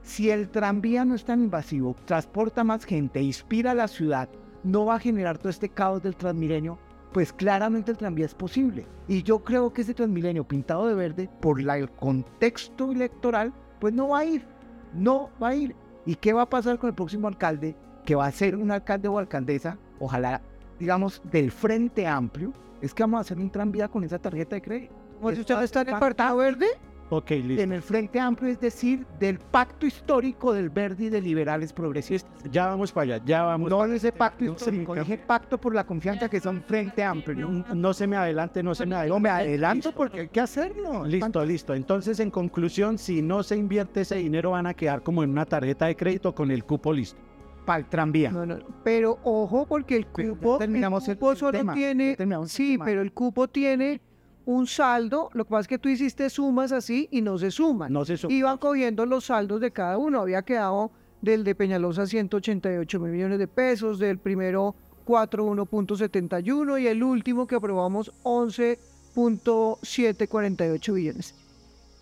[0.00, 4.30] Si el tranvía no es tan invasivo, transporta más gente, inspira a la ciudad,
[4.62, 6.78] no va a generar todo este caos del Transmilenio,
[7.14, 8.84] pues claramente el tranvía es posible.
[9.08, 13.94] Y yo creo que ese Transmilenio pintado de verde, por la- el contexto electoral, pues
[13.94, 14.44] no va a ir.
[14.92, 15.74] No va a ir.
[16.04, 17.76] ¿Y qué va a pasar con el próximo alcalde?
[18.04, 20.42] Que va a ser un alcalde o alcaldesa, ojalá,
[20.78, 24.62] digamos, del Frente Amplio, es que vamos a hacer un tranvía con esa tarjeta de
[24.62, 24.94] crédito.
[25.40, 25.94] Usted está en el
[26.36, 26.66] Verde.
[27.10, 27.62] Ok, listo.
[27.62, 32.32] en el Frente Amplio, es decir, del pacto histórico del verde y de liberales progresistas.
[32.50, 33.70] Ya vamos para allá, ya vamos.
[33.70, 36.62] No en ese pacto No se histórico, me- dije pacto por la confianza que son
[36.62, 37.48] Frente Amplio.
[37.74, 39.14] No se me adelante, no se me adelante.
[39.14, 41.04] No me adelanto porque hay que hacerlo.
[41.04, 41.74] Listo, listo.
[41.74, 45.44] Entonces, en conclusión, si no se invierte ese dinero, van a quedar como en una
[45.44, 47.20] tarjeta de crédito con el cupo listo.
[47.66, 48.30] Para el tranvía.
[48.30, 48.58] No, no.
[48.82, 52.10] Pero ojo, porque el cupo, terminamos el el- cupo el solo tema, tiene.
[52.10, 54.00] ya terminamos el Sí, pero el cupo tiene
[54.46, 57.92] un saldo, lo que pasa es que tú hiciste sumas así y no se suman.
[57.92, 58.36] No se suman.
[58.36, 60.90] Iban cogiendo los saldos de cada uno, había quedado
[61.22, 64.74] del de Peñalosa 188 mil millones de pesos, del primero
[65.06, 71.34] 41.71 y el último que aprobamos 11.748 billones.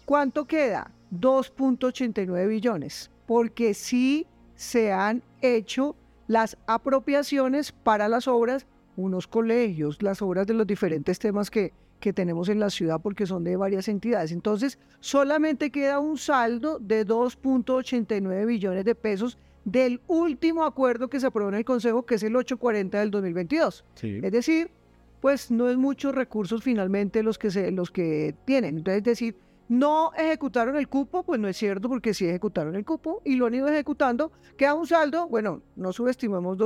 [0.05, 0.91] ¿Cuánto queda?
[1.13, 4.27] 2.89 billones, porque sí
[4.57, 5.95] se han hecho
[6.27, 12.13] las apropiaciones para las obras, unos colegios, las obras de los diferentes temas que, que
[12.13, 14.33] tenemos en la ciudad porque son de varias entidades.
[14.33, 21.29] Entonces, solamente queda un saldo de 2.89 billones de pesos del último acuerdo que se
[21.29, 23.85] aprobó en el Consejo, que es el 840 del 2022.
[24.03, 24.73] Es decir,
[25.21, 28.79] pues no es muchos recursos finalmente los que, se, los que tienen.
[28.79, 29.37] Entonces, es decir,
[29.69, 33.47] no ejecutaron el cupo, pues no es cierto, porque sí ejecutaron el cupo y lo
[33.47, 34.33] han ido ejecutando.
[34.57, 36.59] Queda un saldo, bueno, no subestimemos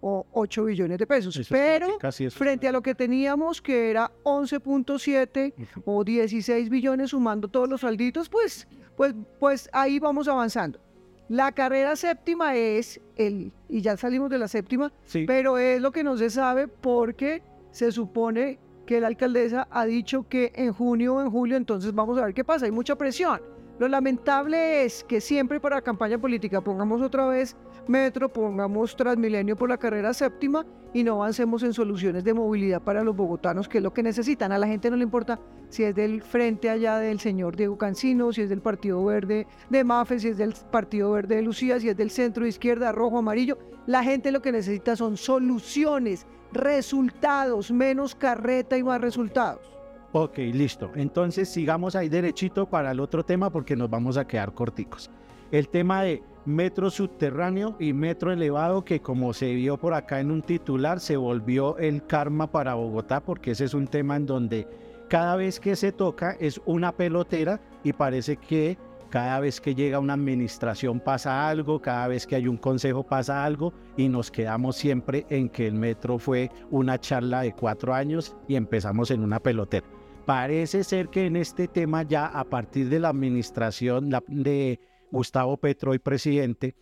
[0.00, 1.98] 2.8 billones de pesos, pero
[2.30, 8.28] frente a lo que teníamos, que era 11.7 o 16 billones sumando todos los salditos,
[8.28, 10.80] pues, pues, pues ahí vamos avanzando.
[11.28, 14.92] La carrera séptima es el, y ya salimos de la séptima,
[15.26, 20.28] pero es lo que no se sabe porque se supone que la alcaldesa ha dicho
[20.28, 23.40] que en junio o en julio, entonces vamos a ver qué pasa, hay mucha presión.
[23.78, 27.56] Lo lamentable es que siempre para campaña política pongamos otra vez
[27.88, 33.04] metro, pongamos Transmilenio por la carrera séptima y no avancemos en soluciones de movilidad para
[33.04, 34.52] los bogotanos, que es lo que necesitan.
[34.52, 35.38] A la gente no le importa
[35.68, 39.84] si es del frente allá del señor Diego Cancino, si es del Partido Verde de
[39.84, 43.58] Mafe, si es del Partido Verde de Lucía, si es del centro izquierda, rojo, amarillo.
[43.86, 49.80] La gente lo que necesita son soluciones resultados, menos carreta y más resultados.
[50.12, 50.90] Ok, listo.
[50.96, 55.08] Entonces sigamos ahí derechito para el otro tema porque nos vamos a quedar corticos.
[55.52, 60.30] El tema de metro subterráneo y metro elevado que como se vio por acá en
[60.30, 64.68] un titular se volvió el karma para Bogotá porque ese es un tema en donde
[65.08, 68.78] cada vez que se toca es una pelotera y parece que
[69.10, 73.44] cada vez que llega una administración pasa algo, cada vez que hay un consejo pasa
[73.44, 78.36] algo y nos quedamos siempre en que el metro fue una charla de cuatro años
[78.46, 79.86] y empezamos en una pelotera.
[80.26, 84.78] Parece ser que en este tema ya a partir de la administración de
[85.10, 86.76] Gustavo Petro presidente,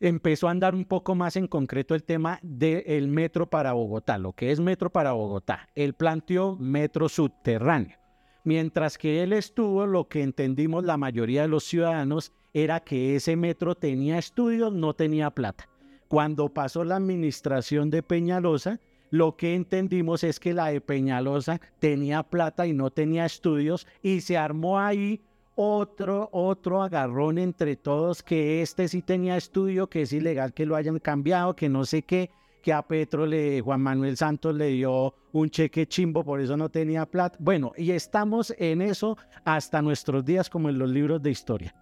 [0.00, 4.32] empezó a andar un poco más en concreto el tema del metro para Bogotá, lo
[4.32, 5.68] que es metro para Bogotá.
[5.74, 7.96] Él planteó metro subterráneo.
[8.44, 13.36] Mientras que él estuvo, lo que entendimos la mayoría de los ciudadanos era que ese
[13.36, 15.68] metro tenía estudios, no tenía plata.
[16.08, 22.22] Cuando pasó la administración de Peñalosa, lo que entendimos es que la de Peñalosa tenía
[22.22, 25.20] plata y no tenía estudios y se armó ahí
[25.60, 30.76] otro, otro agarrón entre todos que este sí tenía estudio, que es ilegal que lo
[30.76, 32.30] hayan cambiado, que no sé qué
[32.62, 36.68] que a Petro le, Juan Manuel Santos le dio un cheque chimbo, por eso no
[36.68, 37.36] tenía plata.
[37.40, 41.74] Bueno, y estamos en eso hasta nuestros días como en los libros de historia.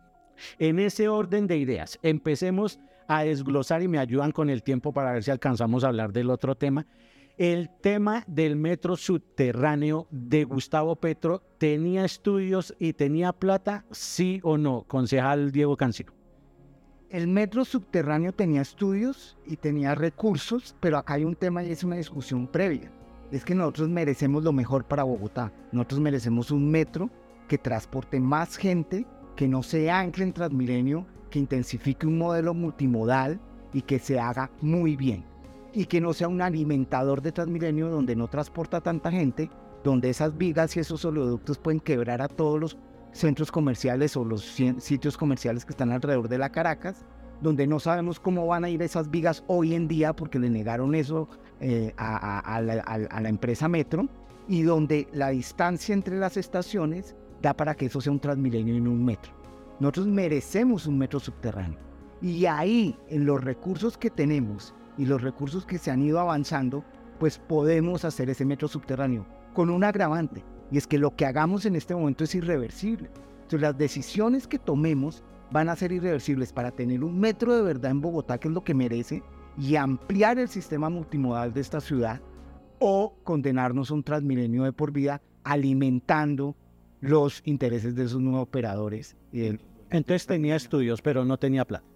[0.59, 5.13] En ese orden de ideas, empecemos a desglosar y me ayudan con el tiempo para
[5.13, 6.87] ver si alcanzamos a hablar del otro tema.
[7.39, 13.85] El tema del metro subterráneo de Gustavo Petro, ¿tenía estudios y tenía plata?
[13.91, 16.15] Sí o no, concejal Diego Cancino.
[17.11, 21.85] El metro subterráneo tenía estudios y tenía recursos, pero acá hay un tema y es
[21.85, 22.91] una discusión previa.
[23.31, 25.53] Es que nosotros merecemos lo mejor para Bogotá.
[25.73, 27.11] Nosotros merecemos un metro
[27.49, 29.05] que transporte más gente,
[29.37, 33.39] que no se ancle en Transmilenio, que intensifique un modelo multimodal
[33.75, 35.36] y que se haga muy bien.
[35.77, 39.51] Y que no sea un alimentador de Transmilenio donde no transporta tanta gente,
[39.85, 42.79] donde esas vigas y esos oleoductos pueden quebrar a todos los
[43.13, 44.41] centros comerciales o los
[44.79, 47.05] sitios comerciales que están alrededor de la Caracas,
[47.43, 50.95] donde no sabemos cómo van a ir esas vigas hoy en día porque le negaron
[50.95, 51.29] eso
[51.61, 54.09] eh, a, la, empresa Metro,
[54.49, 58.89] y donde la distancia entre las estaciones da para que eso sea un transmilenio en
[58.89, 59.31] un metro.
[59.79, 61.79] Nosotros merecemos un metro subterráneo.
[62.23, 66.85] Y ahí, en los recursos que tenemos y los recursos que se han ido avanzando,
[67.19, 71.65] pues podemos hacer ese metro subterráneo con un agravante y es que lo que hagamos
[71.67, 73.11] en este momento es irreversible.
[73.43, 77.93] Entonces las decisiones que tomemos van a ser irreversibles para tener un metro de verdad
[77.93, 79.23] en Bogotá, que es lo que merece,
[79.57, 82.21] y ampliar el sistema multimodal de esta ciudad,
[82.79, 86.57] o condenarnos a un transmilenio de por vida alimentando
[87.01, 89.17] los intereses de esos nuevos operadores.
[89.33, 91.87] Entonces tenía estudios, pero no tenía plata.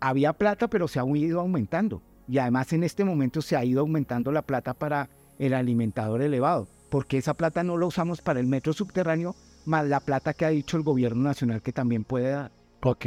[0.00, 2.02] Había plata, pero se ha ido aumentando.
[2.28, 5.08] Y además en este momento se ha ido aumentando la plata para
[5.38, 10.00] el alimentador elevado porque esa plata no la usamos para el metro subterráneo, más la
[10.00, 12.52] plata que ha dicho el gobierno nacional que también puede dar.
[12.82, 13.06] Ok.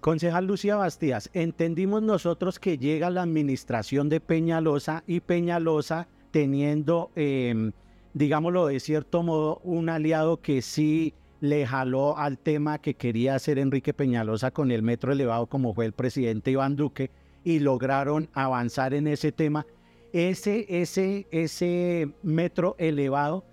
[0.00, 7.70] Concejal Lucía Bastías, entendimos nosotros que llega la administración de Peñalosa y Peñalosa teniendo em,
[8.12, 13.60] digámoslo de cierto modo, un aliado que sí le jaló al tema que quería hacer
[13.60, 17.12] Enrique Peñalosa con el metro elevado como fue el presidente Iván Duque
[17.44, 19.66] y lograron avanzar en ese tema.
[20.12, 23.44] Ese, ese, ese metro elevado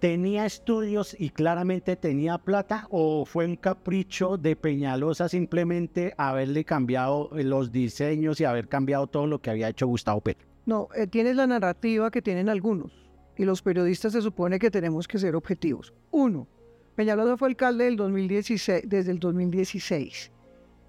[0.00, 7.30] tenía estudios y claramente tenía plata o fue un capricho de Peñalosa simplemente haberle cambiado
[7.32, 10.46] los diseños y haber cambiado todo lo que había hecho Gustavo Petro.
[10.66, 12.92] No, eh, tienes la narrativa que tienen algunos
[13.36, 15.94] y los periodistas se supone que tenemos que ser objetivos.
[16.10, 16.48] Uno,
[16.94, 20.32] Peñalosa fue alcalde del 2016, desde el 2016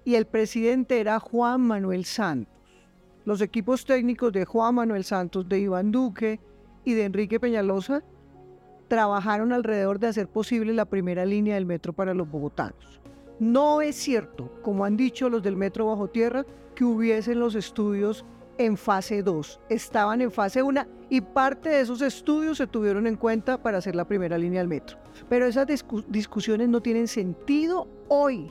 [0.04, 2.54] y el presidente era Juan Manuel Santos.
[3.24, 6.40] Los equipos técnicos de Juan Manuel Santos, de Iván Duque
[6.84, 8.02] y de Enrique Peñalosa
[8.88, 13.00] trabajaron alrededor de hacer posible la primera línea del metro para los bogotanos.
[13.38, 16.44] No es cierto, como han dicho los del metro bajo tierra,
[16.74, 18.24] que hubiesen los estudios
[18.58, 19.60] en fase 2.
[19.70, 23.94] Estaban en fase 1 y parte de esos estudios se tuvieron en cuenta para hacer
[23.94, 24.98] la primera línea del metro.
[25.28, 25.66] Pero esas
[26.08, 28.50] discusiones no tienen sentido hoy,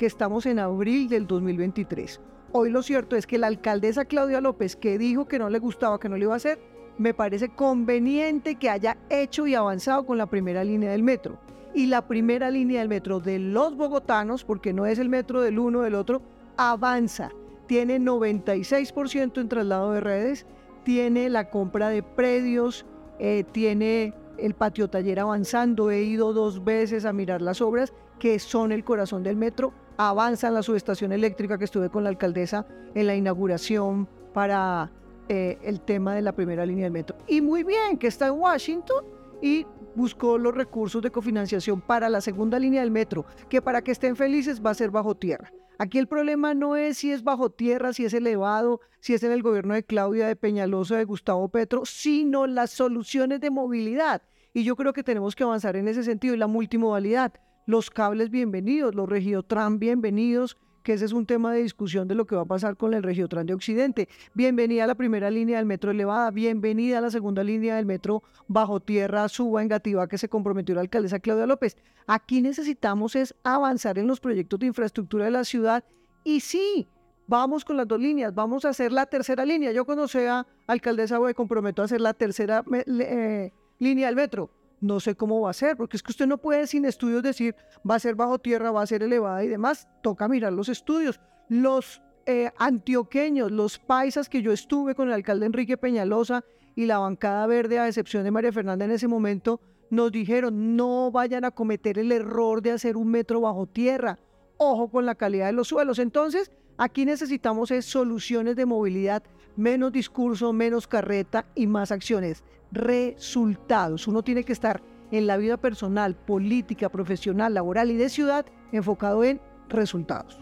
[0.00, 2.22] que estamos en abril del 2023.
[2.52, 6.00] Hoy lo cierto es que la alcaldesa Claudia López, que dijo que no le gustaba,
[6.00, 6.58] que no lo iba a hacer,
[6.96, 11.38] me parece conveniente que haya hecho y avanzado con la primera línea del metro.
[11.74, 15.58] Y la primera línea del metro de los bogotanos, porque no es el metro del
[15.58, 16.22] uno del otro,
[16.56, 17.30] avanza.
[17.66, 20.46] Tiene 96% en traslado de redes,
[20.82, 22.86] tiene la compra de predios,
[23.18, 25.90] eh, tiene el patio taller avanzando.
[25.90, 29.72] He ido dos veces a mirar las obras que son el corazón del metro.
[29.96, 32.64] Avanza en la subestación eléctrica que estuve con la alcaldesa
[32.94, 34.92] en la inauguración para
[35.28, 37.16] eh, el tema de la primera línea del metro.
[37.26, 39.04] Y muy bien, que está en Washington
[39.42, 39.66] y
[39.96, 44.14] buscó los recursos de cofinanciación para la segunda línea del metro, que para que estén
[44.14, 45.50] felices va a ser bajo tierra.
[45.78, 49.32] Aquí el problema no es si es bajo tierra, si es elevado, si es en
[49.32, 54.22] el gobierno de Claudia, de Peñalosa, de Gustavo Petro, sino las soluciones de movilidad.
[54.52, 57.32] Y yo creo que tenemos que avanzar en ese sentido y la multimodalidad.
[57.70, 62.26] Los cables bienvenidos, los regiotram bienvenidos, que ese es un tema de discusión de lo
[62.26, 64.08] que va a pasar con el regiotram de Occidente.
[64.34, 68.24] Bienvenida a la primera línea del metro elevada, bienvenida a la segunda línea del metro
[68.48, 69.68] bajo tierra, suba en
[70.08, 71.76] que se comprometió la alcaldesa Claudia López.
[72.08, 75.84] Aquí necesitamos es avanzar en los proyectos de infraestructura de la ciudad
[76.24, 76.88] y sí,
[77.28, 79.70] vamos con las dos líneas, vamos a hacer la tercera línea.
[79.70, 84.50] Yo cuando sea alcaldesa me comprometo a hacer la tercera eh, línea del metro.
[84.80, 87.54] No sé cómo va a ser, porque es que usted no puede sin estudios decir
[87.88, 89.86] va a ser bajo tierra, va a ser elevada y demás.
[90.02, 91.20] Toca mirar los estudios.
[91.48, 96.98] Los eh, antioqueños, los paisas que yo estuve con el alcalde Enrique Peñalosa y la
[96.98, 99.60] bancada verde, a excepción de María Fernanda en ese momento,
[99.90, 104.18] nos dijeron no vayan a cometer el error de hacer un metro bajo tierra.
[104.56, 105.98] Ojo con la calidad de los suelos.
[105.98, 109.22] Entonces, aquí necesitamos es soluciones de movilidad,
[109.56, 114.06] menos discurso, menos carreta y más acciones resultados.
[114.08, 119.24] Uno tiene que estar en la vida personal, política, profesional, laboral y de ciudad enfocado
[119.24, 120.40] en resultados.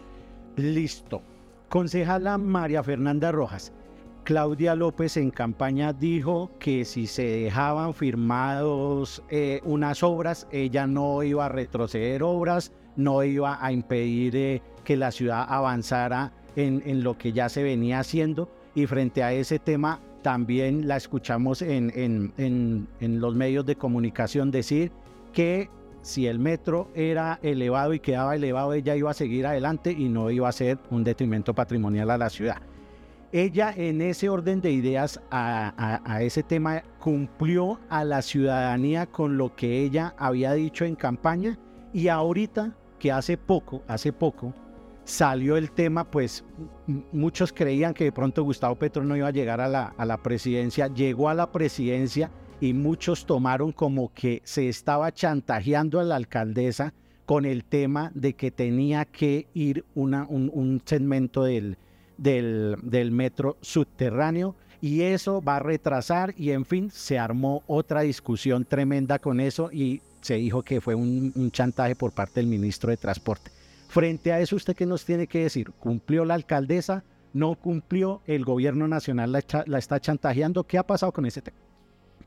[0.55, 1.21] Listo.
[1.69, 3.71] Concejala María Fernanda Rojas.
[4.23, 11.23] Claudia López en campaña dijo que si se dejaban firmados eh, unas obras, ella no
[11.23, 17.03] iba a retroceder obras, no iba a impedir eh, que la ciudad avanzara en, en
[17.03, 18.51] lo que ya se venía haciendo.
[18.75, 22.33] Y frente a ese tema, también la escuchamos en,
[22.99, 24.91] los medios de comunicación decir
[25.33, 25.69] que
[26.01, 30.29] si el metro era elevado y quedaba elevado, ella iba a seguir adelante y no
[30.29, 32.57] iba a ser un detrimento patrimonial a la ciudad.
[33.31, 39.37] Ella en ese orden de ideas a, a, ese tema cumplió a la ciudadanía con
[39.37, 41.59] lo que ella había dicho en campaña
[41.93, 44.53] y ahorita que hace poco, hace poco,
[45.09, 46.43] salió el tema, pues
[47.11, 51.29] muchos creían que de pronto Gustavo Petro no iba a llegar a la, presidencia, llegó
[51.29, 52.29] a la presidencia
[52.61, 56.93] y muchos tomaron como que se estaba chantajeando a la alcaldesa
[57.25, 61.77] con el tema de que tenía que ir un, segmento del,
[63.11, 69.19] metro subterráneo y eso va a retrasar y en fin, se armó otra discusión tremenda
[69.19, 73.58] con eso y se dijo que fue un chantaje por parte del ministro de Transporte.
[73.89, 75.71] Frente a eso, ¿usted qué nos tiene que decir?
[75.71, 77.03] ¿Cumplió la alcaldesa?
[77.33, 78.21] ¿No cumplió?
[78.27, 80.63] ¿El gobierno nacional la, está chantajeando?
[80.63, 81.57] ¿Qué ha pasado con ese tema?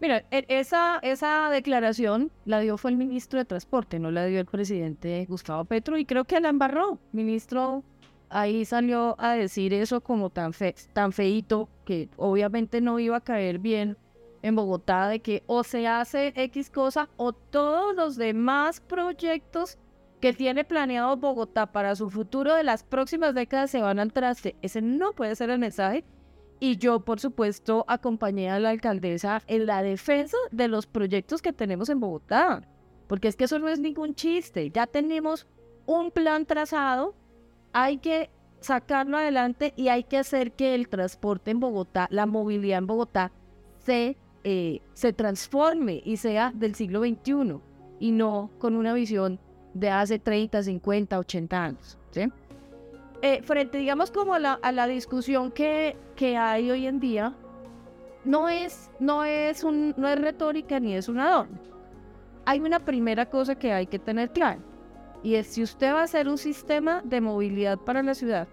[0.00, 4.40] Mira, e, esa, esa declaración la dio fue el ministro de Transporte, no la dio
[4.40, 6.98] el presidente Gustavo Petro y creo que la embarró.
[7.12, 7.84] Ministro
[8.28, 13.20] ahí salió a decir eso como tan, fe, tan feito que obviamente no iba a
[13.20, 13.96] caer bien
[14.42, 19.78] en Bogotá de que o se hace X cosa o todos los demás proyectos
[20.22, 24.54] que tiene planeado Bogotá para su futuro de las próximas décadas se van al traste.
[24.62, 26.04] Ese no puede ser el mensaje.
[26.60, 31.52] Y yo, por supuesto, acompañé a la alcaldesa en la defensa de los proyectos que
[31.52, 32.62] tenemos en Bogotá.
[33.08, 34.70] Porque es que eso no es ningún chiste.
[34.70, 35.48] Ya tenemos
[35.86, 37.16] un plan trazado,
[37.72, 42.78] hay que sacarlo adelante y hay que hacer que el transporte en Bogotá, la movilidad
[42.78, 43.32] en Bogotá,
[43.80, 47.58] se, eh, se transforme y sea del siglo XXI
[47.98, 49.40] y no con una visión
[49.74, 51.98] de hace 30, 50, 80 años.
[52.10, 52.30] ¿sí?
[53.22, 57.34] Eh, frente, digamos, como a la, discusión que, que, hay hoy en día,
[58.24, 61.58] no es, no, es un, no es retórica ni es un adorno.
[62.44, 64.60] Hay una primera cosa que hay que tener claro,
[65.22, 68.48] y es si usted va a hacer un sistema de movilidad para la ciudad,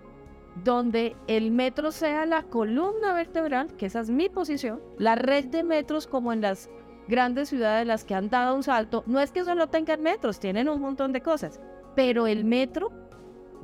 [0.64, 5.64] donde el metro sea la columna vertebral, que esa es mi posición, la red de
[5.64, 6.70] metros como en las
[7.10, 10.70] grandes ciudades las que han dado un salto, no es que solo tengan metros, tienen
[10.70, 11.60] un montón de cosas,
[11.96, 12.92] pero el metro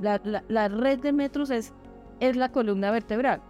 [0.00, 1.72] la, red de metros es,
[2.20, 3.40] la columna vertebral.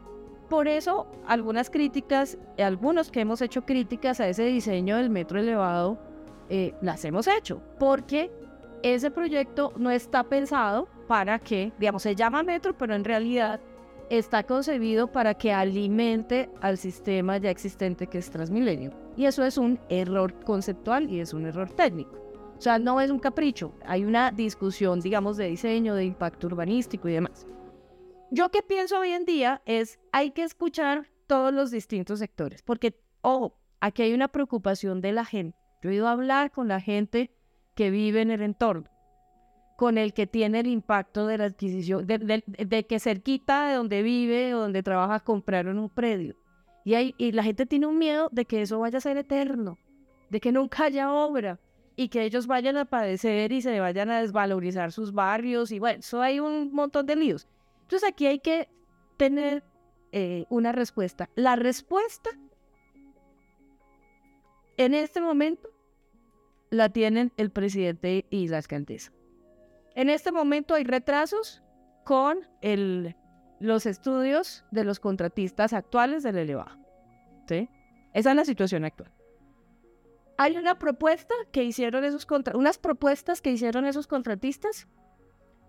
[0.48, 5.98] Por eso, algunas críticas, algunos que hemos hecho críticas a ese diseño del metro elevado,
[6.48, 8.30] eh, las hemos hecho, porque
[8.82, 13.60] ese proyecto no está pensado para que, digamos, se llama metro, pero en realidad
[14.10, 18.92] está concebido para que alimente al sistema ya existente que es Transmilenio.
[19.16, 22.26] Y eso es un error conceptual y es un error técnico.
[22.56, 27.08] O sea, no es un capricho, hay una discusión, digamos, de diseño, de impacto urbanístico
[27.08, 27.46] y demás.
[28.30, 32.98] Yo que pienso hoy en día es, hay que escuchar todos los distintos sectores, porque,
[33.20, 35.58] ojo, aquí hay una preocupación de la gente.
[35.82, 37.30] Yo he ido a hablar con la gente
[37.74, 38.88] que vive en el entorno,
[39.76, 44.54] con el que tiene el impacto de la adquisición, de, que cerquita de donde vive
[44.54, 46.34] o donde trabaja compraron un predio.
[46.84, 49.78] Y, hay, y la gente tiene un miedo de que eso vaya a ser eterno,
[50.30, 51.60] de que nunca haya obra,
[51.96, 56.00] y que ellos vayan a padecer y se vayan a desvalorizar sus barrios y bueno,
[56.00, 57.48] eso hay un montón de líos.
[57.82, 58.68] Entonces aquí hay que
[59.16, 59.64] tener
[60.12, 61.30] eh, una respuesta.
[61.34, 62.30] La respuesta
[64.76, 65.70] en este momento
[66.70, 69.12] la tienen el presidente y la alcaldesa.
[69.96, 71.64] En este momento hay retrasos
[72.04, 72.46] con
[73.58, 76.78] los estudios de los contratistas actuales del elevado.
[78.12, 79.16] Esa es la situación actual
[80.38, 84.86] hay una propuesta que hicieron esos unas propuestas que hicieron esos contratistas,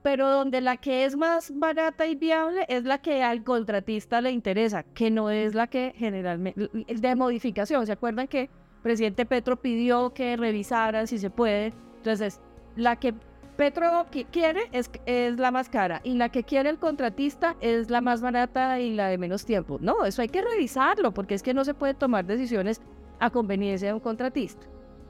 [0.04, 4.32] pero donde la que es más barata y viable es la que al contratista le
[4.32, 7.86] interesa, que no es la que generalmente de modificación.
[7.86, 8.50] ¿Se acuerdan que
[8.84, 11.74] presidente Petro pidió que revisaran si se puede?
[11.98, 12.42] Entonces,
[12.76, 13.14] la que
[13.58, 18.02] Petro quiere es, es la más cara y la que quiere el contratista es la
[18.02, 19.80] más barata y la de menos tiempo.
[19.82, 22.82] No, eso hay que revisarlo porque es que no se puede tomar decisiones
[23.20, 24.68] a conveniencia de un contratista.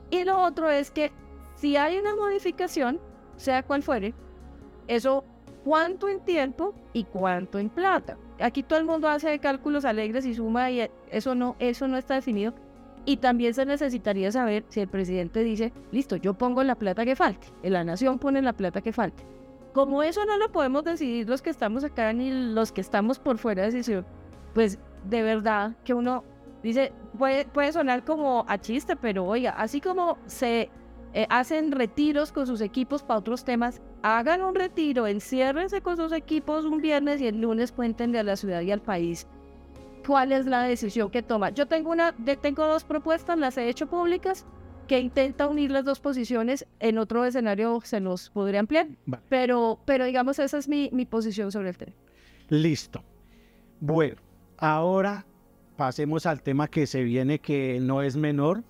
[0.09, 1.11] Y lo otro es que
[1.55, 3.01] si hay una modificación,
[3.35, 4.13] sea cual fuere,
[4.87, 5.25] eso
[5.65, 8.17] cuánto en tiempo y cuánto en plata.
[8.39, 12.15] Aquí todo el mundo hace cálculos alegres y suma y eso no, eso no está
[12.15, 12.53] definido.
[13.07, 17.15] Y también se necesitaría saber si el presidente dice, listo, yo pongo la plata que
[17.15, 19.23] falte, la nación pone la plata que falte.
[19.73, 23.39] Como eso no lo podemos decidir los que estamos acá ni los que estamos por
[23.39, 24.05] fuera de decisión,
[24.53, 24.77] pues
[25.09, 26.23] de verdad que uno
[26.63, 30.69] Dice, puede, puede sonar como a chiste, pero oiga, así como se
[31.13, 36.11] eh, hacen retiros con sus equipos para otros temas, hagan un retiro, enciérrense con sus
[36.11, 39.27] equipos un viernes y el lunes cuéntenle a la ciudad y al país
[40.07, 41.49] cuál es la decisión que toma.
[41.49, 44.45] Yo tengo, una, tengo dos propuestas, las he hecho públicas,
[44.87, 46.65] que intenta unir las dos posiciones.
[46.79, 48.87] En otro escenario se nos podría ampliar,
[49.27, 51.91] pero, pero digamos, esa es mi, mi posición sobre el tema.
[52.47, 53.03] Listo.
[53.81, 54.15] Bueno,
[54.57, 55.25] ahora
[55.75, 58.63] pasemos al tema que se viene que no es menor,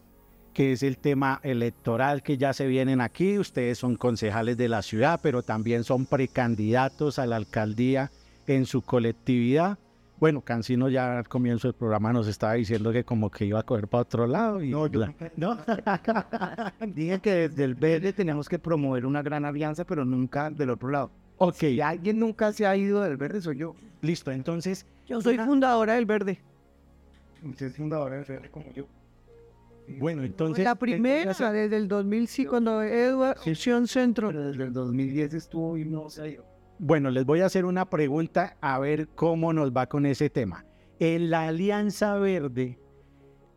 [0.53, 3.37] que es el tema electoral que ya se vienen aquí.
[3.37, 8.09] Ustedes son concejales de la ciudad, pero también son precandidatos a la alcaldía
[8.47, 9.77] en su colectividad.
[10.19, 13.63] Bueno, Cancino ya al comienzo del programa nos estaba diciendo que como que iba a
[13.63, 14.63] coger para otro lado.
[14.63, 15.05] Y no, yo
[15.35, 15.57] no.
[16.87, 20.89] Dije que desde el verde teníamos que promover una gran alianza, pero nunca del otro
[20.89, 21.11] lado.
[21.37, 21.55] Ok.
[21.57, 23.75] Si alguien nunca se ha ido del verde, soy yo.
[24.01, 24.87] Listo, entonces...
[25.05, 26.39] Yo soy fundadora del verde.
[27.43, 28.87] Usted es fundadora del como yo.
[29.99, 30.65] Bueno, entonces...
[30.65, 33.37] La primera, desde el 2005, cuando Edward
[33.87, 34.29] Centro.
[34.29, 36.56] Pero desde el 2010 estuvo y no se ha ido.
[36.79, 40.63] Bueno, les voy a hacer una pregunta a ver cómo nos va con ese tema.
[40.99, 42.77] En la Alianza Verde,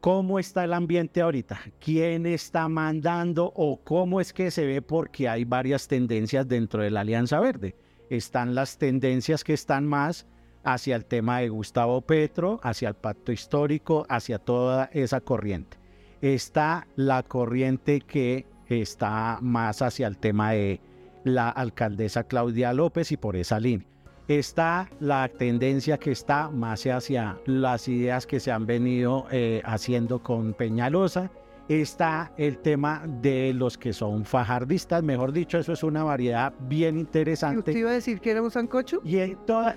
[0.00, 1.60] ¿cómo está el ambiente ahorita?
[1.80, 4.80] ¿Quién está mandando o cómo es que se ve?
[4.80, 7.76] Porque hay varias tendencias dentro de la Alianza Verde.
[8.08, 10.26] Están las tendencias que están más
[10.64, 15.76] hacia el tema de Gustavo Petro, hacia el pacto histórico, hacia toda esa corriente.
[16.22, 20.80] Está la corriente que está más hacia el tema de
[21.24, 23.86] la alcaldesa Claudia López y por esa línea.
[24.28, 30.22] está la tendencia que está más hacia las ideas que se han venido eh, haciendo
[30.22, 31.30] con Peñalosa.
[31.68, 36.98] Está el tema de los que son fajardistas, mejor dicho, eso es una variedad bien
[36.98, 37.58] interesante.
[37.58, 39.00] ¿Usted iba a decir que era un sancocho?
[39.04, 39.76] Y en toda,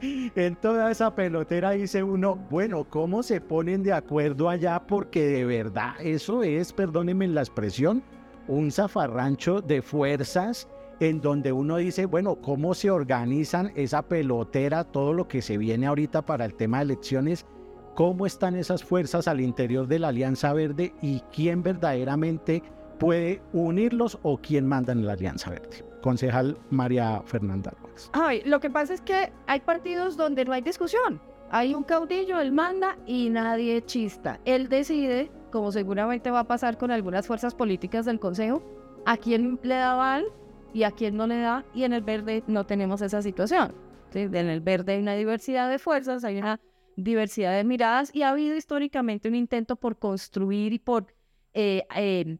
[0.00, 4.80] en toda esa pelotera dice uno, bueno, ¿cómo se ponen de acuerdo allá?
[4.86, 8.02] Porque de verdad eso es, perdónenme la expresión,
[8.48, 10.68] un zafarrancho de fuerzas
[11.00, 15.86] en donde uno dice, bueno, ¿cómo se organizan esa pelotera, todo lo que se viene
[15.86, 17.46] ahorita para el tema de elecciones?
[17.94, 22.62] ¿Cómo están esas fuerzas al interior de la Alianza Verde y quién verdaderamente
[22.98, 25.84] puede unirlos o quién manda en la Alianza Verde?
[26.00, 27.72] Concejal María Fernanda
[28.12, 31.20] Ay, lo que pasa es que hay partidos donde no hay discusión.
[31.50, 34.38] Hay un caudillo, él manda y nadie chista.
[34.44, 38.62] Él decide, como seguramente va a pasar con algunas fuerzas políticas del Consejo,
[39.06, 40.26] a quién le da val
[40.74, 43.74] y a quién no le da, y en el verde no tenemos esa situación.
[44.14, 46.60] En el verde hay una diversidad de fuerzas, hay una
[46.96, 51.14] diversidad de miradas y ha habido históricamente un intento por construir y por
[51.54, 52.38] eh, eh,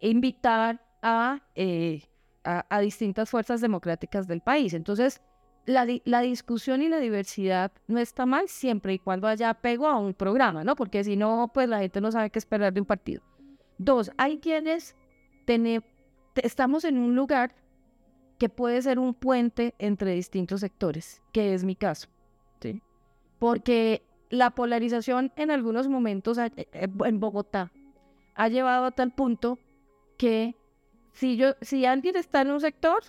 [0.00, 0.80] invitar
[1.54, 2.02] eh,
[2.44, 4.74] a, a, distintas fuerzas democráticas del país.
[4.74, 5.20] Entonces,
[5.66, 9.98] la, la, discusión y la diversidad no está mal siempre y cuando haya apego a
[9.98, 10.76] un programa, ¿no?
[10.76, 13.22] Porque si no, pues la gente no sabe qué esperar de un partido.
[13.78, 14.96] Dos, hay quienes
[16.36, 17.54] estamos en un lugar
[18.38, 22.08] que puede ser un puente entre distintos sectores, que es mi caso.
[22.60, 22.82] ¿sí?
[23.38, 27.72] Porque la polarización en algunos momentos eh, eh, en Bogotá
[28.34, 29.58] ha llevado a tal punto
[30.18, 30.54] que
[31.12, 33.02] si, yo, si alguien está en un sector,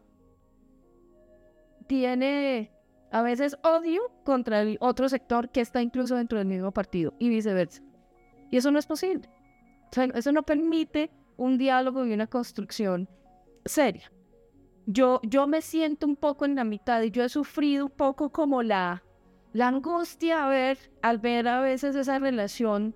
[1.88, 2.72] tiene
[3.12, 7.30] a veces odio contra el otro sector que está incluso dentro del mismo partido y
[7.30, 7.82] viceversa.
[8.52, 9.30] Y eso no es posible.
[10.14, 13.10] eso no permite un diálogo y una construcción
[13.66, 14.12] seria
[14.88, 18.30] yo, yo me siento un poco en la mitad y yo he sufrido un poco
[18.30, 19.04] como la,
[19.52, 22.96] la angustia a ver, al ver a veces esa relación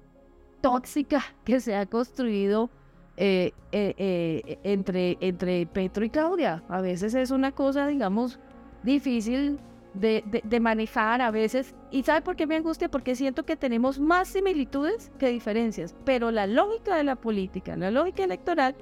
[0.61, 2.69] tóxica que se ha construido
[3.17, 6.63] eh, eh, eh, entre, entre Petro y Claudia.
[6.69, 8.39] A veces es una cosa, digamos,
[8.83, 9.59] difícil
[9.93, 11.75] de, de, manejar a veces.
[11.91, 12.89] ¿Y sabe por qué me angustia?
[12.89, 15.95] Porque siento que tenemos más similitudes que diferencias.
[16.05, 18.75] Pero la lógica de la política, la lógica electoral,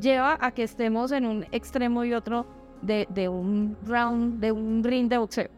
[0.00, 2.46] lleva a que estemos en un extremo y otro
[2.82, 5.48] de, de un round, de un ring de boxeo.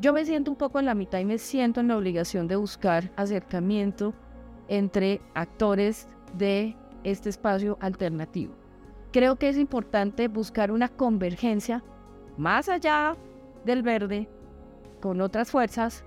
[0.00, 2.56] Yo me siento un poco en la mitad y me siento en la obligación de
[2.56, 4.14] buscar acercamiento
[4.68, 8.54] entre actores de este espacio alternativo.
[9.12, 11.84] Creo que es importante buscar una convergencia
[12.36, 13.16] más allá
[13.64, 14.28] del verde
[15.00, 16.04] con otras fuerzas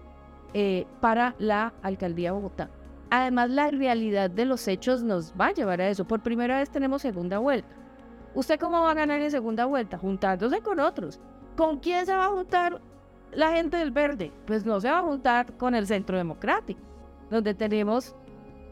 [0.53, 2.69] eh, para la alcaldía de Bogotá.
[3.09, 6.05] Además, la realidad de los hechos nos va a llevar a eso.
[6.05, 7.69] Por primera vez tenemos segunda vuelta.
[8.33, 9.97] ¿Usted cómo va a ganar en segunda vuelta?
[9.97, 11.19] Juntándose con otros.
[11.55, 12.81] ¿Con quién se va a juntar
[13.31, 14.31] la gente del verde?
[14.45, 16.81] Pues no se va a juntar con el centro democrático,
[17.29, 18.15] donde tenemos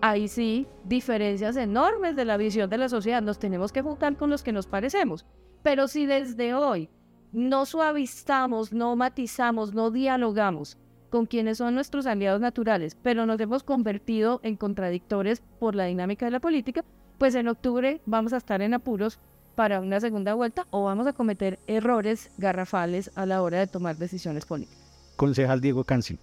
[0.01, 3.21] ahí sí diferencias enormes de la visión de la sociedad.
[3.21, 5.25] Nos tenemos que juntar con los que nos parecemos.
[5.61, 6.89] Pero si desde hoy
[7.33, 10.77] no suavizamos, no matizamos, no dialogamos
[11.09, 16.25] con quienes son nuestros aliados naturales, pero nos hemos convertido en contradictores por la dinámica
[16.25, 16.85] de la política,
[17.17, 19.19] pues en octubre vamos a estar en apuros
[19.55, 23.97] para una segunda vuelta o vamos a cometer errores garrafales a la hora de tomar
[23.97, 24.79] decisiones políticas.
[25.15, 26.19] Concejal Diego Cancín.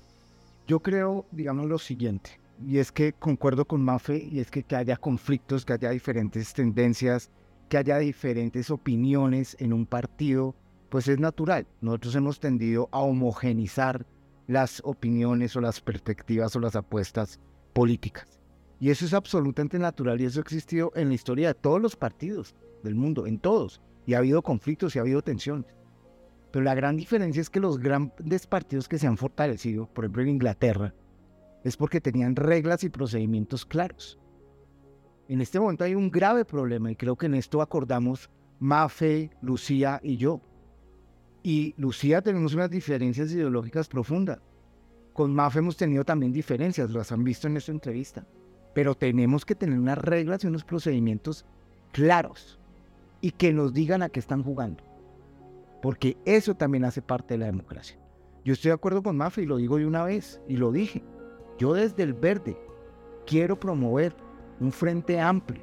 [0.67, 4.77] Yo creo, digamos, lo siguiente, y es que concuerdo con Mafe, y es que, que
[4.77, 7.31] haya conflictos, que haya diferentes tendencias,
[7.69, 10.55] que haya diferentes opiniones en un partido,
[10.91, 11.67] pues es natural.
[11.81, 14.05] Nosotros hemos tendido a homogenizar
[14.47, 17.41] las opiniones o las perspectivas o las apuestas
[17.73, 18.41] políticas.
[18.81, 21.97] Y eso es absolutamente natural y eso ha existido en la historia de todos los
[21.97, 23.81] partidos del mundo, en todos.
[24.07, 25.73] Y ha habido conflictos y ha habido tensiones.
[26.51, 30.23] Pero la gran diferencia es que los grandes partidos que se han fortalecido, por ejemplo
[30.23, 30.95] en Inglaterra,
[31.63, 34.19] es porque tenían reglas y procedimientos claros.
[35.29, 40.01] En este momento hay un grave problema y creo que en esto acordamos Mafe, Lucía
[40.03, 40.41] y yo.
[41.43, 44.41] Y Lucía tenemos unas diferencias ideológicas profundas.
[45.13, 48.27] Con Mafe hemos tenido también diferencias, las han visto en esta entrevista.
[48.75, 51.45] Pero tenemos que tener unas reglas y unos procedimientos
[51.93, 52.59] claros
[53.21, 54.85] y que nos digan a qué están jugando.
[55.83, 57.99] Porque eso también hace parte de la democracia.
[58.45, 61.03] Yo estoy de acuerdo con Mafe y lo digo de una vez y lo dije.
[61.59, 62.57] Yo desde el verde
[63.27, 64.15] quiero promover
[64.61, 65.63] un frente amplio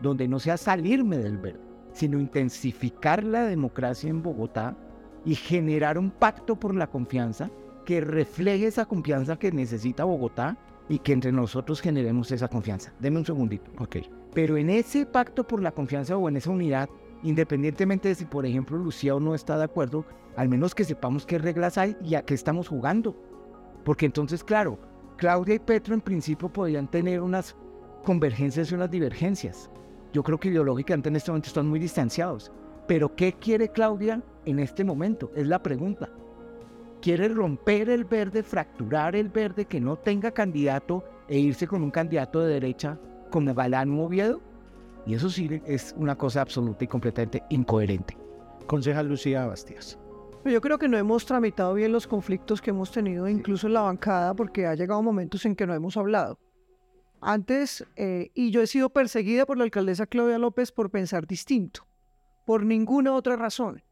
[0.00, 1.60] donde no sea salirme del verde,
[1.92, 4.76] sino intensificar la democracia en Bogotá
[5.24, 7.50] y generar un pacto por la confianza
[7.84, 10.56] que refleje esa confianza que necesita Bogotá
[10.88, 12.92] y que entre nosotros generemos esa confianza.
[13.00, 13.70] Deme un segundito.
[13.78, 13.96] Ok.
[14.34, 16.88] Pero en ese pacto por la confianza o en esa unidad
[17.24, 20.04] Independientemente de si, por ejemplo, Lucía o no está de acuerdo,
[20.36, 23.16] al menos que sepamos qué reglas hay y a qué estamos jugando.
[23.82, 24.78] Porque entonces, claro,
[25.16, 27.56] Claudia y Petro en principio podrían tener unas
[28.04, 29.70] convergencias y unas divergencias.
[30.12, 32.52] Yo creo que ideológicamente en este momento están muy distanciados.
[32.86, 35.30] Pero ¿qué quiere Claudia en este momento?
[35.34, 36.08] Es la pregunta.
[37.00, 41.90] ¿Quiere romper el verde, fracturar el verde, que no tenga candidato e irse con un
[41.90, 42.98] candidato de derecha
[43.30, 44.40] como Galán Oviedo?
[45.06, 48.16] Y eso sí es una cosa absoluta y completamente incoherente.
[48.66, 49.98] Concejal Lucía Bastias.
[50.44, 53.82] Yo creo que no hemos tramitado bien los conflictos que hemos tenido, incluso en la
[53.82, 56.38] bancada, porque ha llegado momentos en que no hemos hablado.
[57.20, 61.86] Antes, eh, y yo he sido perseguida por la alcaldesa Claudia López por pensar distinto,
[62.44, 63.82] por ninguna otra razón.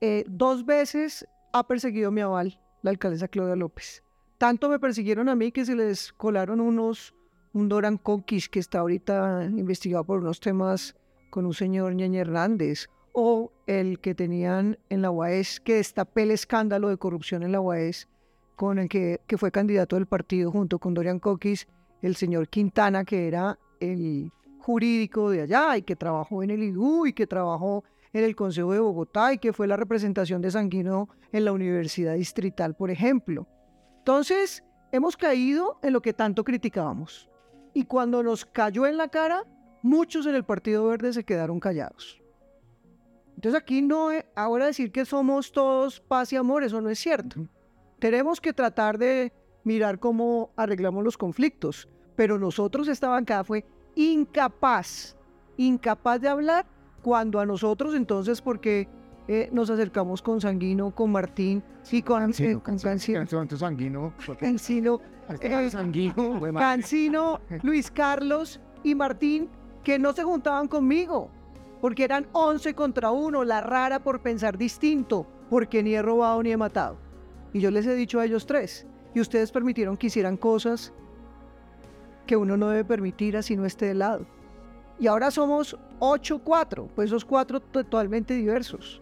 [0.00, 4.02] Eh, dos veces ha perseguido mi aval la alcaldesa Claudia López.
[4.38, 7.14] Tanto me persiguieron a mí que se les colaron unos,
[7.52, 10.94] un Doran Conquist que está ahorita investigado por unos temas
[11.30, 16.30] con un señor Ñeñe Hernández, o el que tenían en la UAS, que destapé el
[16.30, 18.08] escándalo de corrupción en la UAS,
[18.54, 21.66] con el que, que fue candidato del partido junto con Dorian Coquis,
[22.00, 24.30] el señor Quintana, que era el
[24.60, 27.82] jurídico de allá y que trabajó en el IDU y que trabajó
[28.12, 32.14] en el Consejo de Bogotá y que fue la representación de Sanguino en la Universidad
[32.14, 33.46] Distrital, por ejemplo.
[33.98, 37.28] Entonces, hemos caído en lo que tanto criticábamos.
[37.74, 39.44] Y cuando nos cayó en la cara,
[39.82, 42.20] muchos en el Partido Verde se quedaron callados.
[43.36, 47.46] Entonces aquí no, ahora decir que somos todos paz y amor, eso no es cierto.
[48.00, 49.32] Tenemos que tratar de
[49.62, 55.16] mirar cómo arreglamos los conflictos, pero nosotros esta bancada fue incapaz,
[55.56, 56.66] incapaz de hablar
[57.02, 58.88] cuando a nosotros entonces, porque
[59.26, 63.26] eh, nos acercamos con Sanguino, con Martín, sí, con Cancino, Cancino,
[63.56, 65.00] Sanguino, Cancino,
[66.54, 69.48] Cancino, Luis Carlos y Martín,
[69.84, 71.30] que no se juntaban conmigo
[71.80, 76.52] porque eran 11 contra 1, la rara por pensar distinto, porque ni he robado ni
[76.52, 76.98] he matado.
[77.52, 80.92] Y yo les he dicho a ellos tres, y ustedes permitieron que hicieran cosas
[82.26, 84.26] que uno no debe permitir así no esté de lado.
[85.00, 89.00] Y ahora somos 8-4, pues esos cuatro totalmente diversos.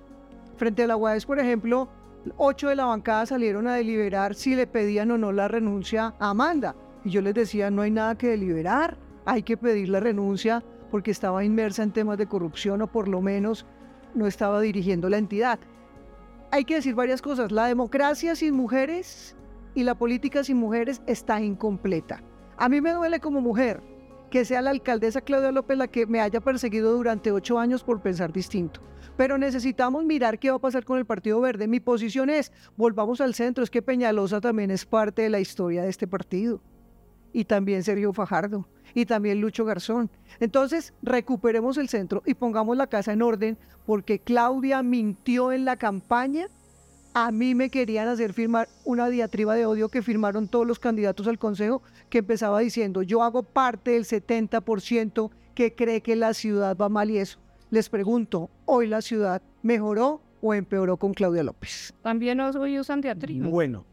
[0.56, 1.88] Frente a la UAS, por ejemplo,
[2.36, 6.30] ocho de la bancada salieron a deliberar si le pedían o no la renuncia a
[6.30, 6.74] Amanda.
[7.04, 11.10] Y yo les decía, no hay nada que deliberar, hay que pedir la renuncia porque
[11.10, 13.66] estaba inmersa en temas de corrupción o por lo menos
[14.14, 15.58] no estaba dirigiendo la entidad.
[16.50, 17.52] Hay que decir varias cosas.
[17.52, 19.36] La democracia sin mujeres
[19.74, 22.22] y la política sin mujeres está incompleta.
[22.56, 23.82] A mí me duele como mujer
[24.30, 28.00] que sea la alcaldesa Claudia López la que me haya perseguido durante ocho años por
[28.00, 28.80] pensar distinto.
[29.16, 31.68] Pero necesitamos mirar qué va a pasar con el Partido Verde.
[31.68, 35.82] Mi posición es, volvamos al centro, es que Peñalosa también es parte de la historia
[35.82, 36.60] de este partido.
[37.32, 40.10] Y también Sergio Fajardo y también Lucho Garzón.
[40.40, 45.76] Entonces, recuperemos el centro y pongamos la casa en orden porque Claudia mintió en la
[45.76, 46.48] campaña.
[47.18, 51.26] A mí me querían hacer firmar una diatriba de odio que firmaron todos los candidatos
[51.26, 56.76] al Consejo que empezaba diciendo, yo hago parte del 70% que cree que la ciudad
[56.76, 57.38] va mal y eso.
[57.70, 61.94] Les pregunto, ¿hoy la ciudad mejoró o empeoró con Claudia López?
[62.02, 63.48] También hoy usan diatriba.
[63.48, 63.86] Bueno,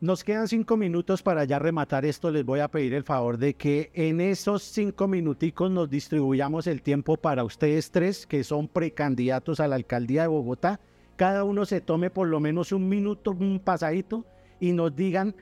[0.00, 2.32] nos quedan cinco minutos para ya rematar esto.
[2.32, 6.82] Les voy a pedir el favor de que en esos cinco minuticos nos distribuyamos el
[6.82, 10.80] tiempo para ustedes tres, que son precandidatos a la alcaldía de Bogotá.
[11.16, 14.24] Cada uno se tome por lo menos un minuto, un pasadito,
[14.60, 15.34] y nos digan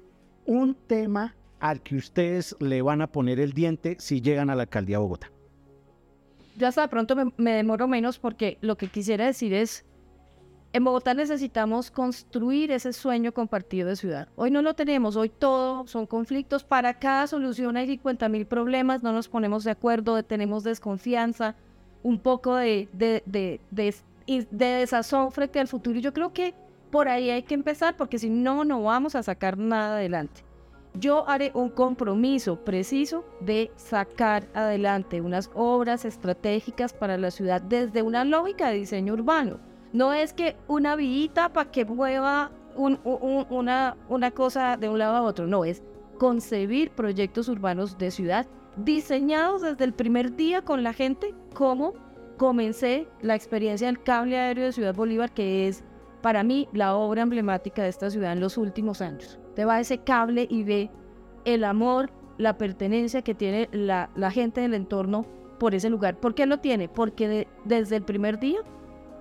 [0.47, 4.63] un tema al que ustedes le van a poner el diente si llegan a la
[4.63, 5.31] alcaldía de Bogotá.
[6.57, 9.85] Ya hasta pronto me, me demoro menos porque lo que quisiera decir es
[10.73, 14.29] en Bogotá necesitamos construir ese sueño compartido de ciudad.
[14.37, 16.63] Hoy no lo tenemos, hoy todo son conflictos.
[16.63, 21.57] Para cada solución hay 50 mil problemas, no nos ponemos de acuerdo, tenemos desconfianza,
[22.05, 23.95] un poco de, de, de, de,
[24.27, 25.99] desazón frente al futuro.
[25.99, 26.55] Y yo creo que
[26.91, 30.45] por ahí hay que empezar porque si no, no vamos a sacar nada adelante.
[30.95, 38.03] Yo haré un compromiso preciso de sacar adelante unas obras estratégicas para la ciudad desde
[38.03, 39.61] una lógica de diseño urbano
[39.93, 45.23] no es que una villita para que mueva una, una cosa de un lado a
[45.23, 45.83] otro, no, es
[46.19, 48.47] concebir proyectos urbanos de ciudad
[48.77, 51.95] diseñados desde el primer día con la gente, como
[52.41, 55.85] comencé la experiencia del cable aéreo de Ciudad Bolívar, que es
[56.23, 59.39] para mí la obra emblemática de esta ciudad en los últimos años.
[59.55, 60.91] Te va ese cable y ve
[61.45, 65.27] el amor, la pertenencia que tiene la, gente del entorno
[65.59, 66.19] por ese lugar.
[66.19, 66.89] ¿Por qué lo tiene?
[66.89, 68.61] Porque desde el primer día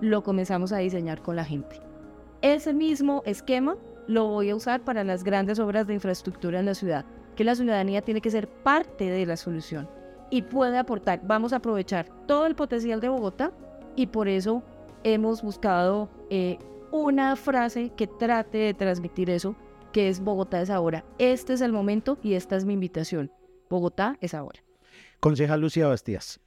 [0.00, 1.76] lo comenzamos a diseñar con la gente.
[2.40, 6.74] Ese mismo esquema lo voy a usar para las grandes obras de infraestructura en la
[6.74, 7.04] ciudad,
[7.36, 9.99] que la ciudadanía tiene que ser parte de la solución
[10.30, 11.20] y puede aportar.
[11.24, 13.52] Vamos a aprovechar todo el potencial de Bogotá
[13.96, 14.62] y por eso
[15.04, 16.58] hemos buscado eh,
[16.92, 19.54] una frase que trate de transmitir eso,
[19.92, 21.04] que es Bogotá es ahora.
[21.18, 23.30] Este es el momento y esta es mi invitación.
[23.68, 24.60] Bogotá es ahora.
[25.20, 26.40] Concejal Lucía Bastías.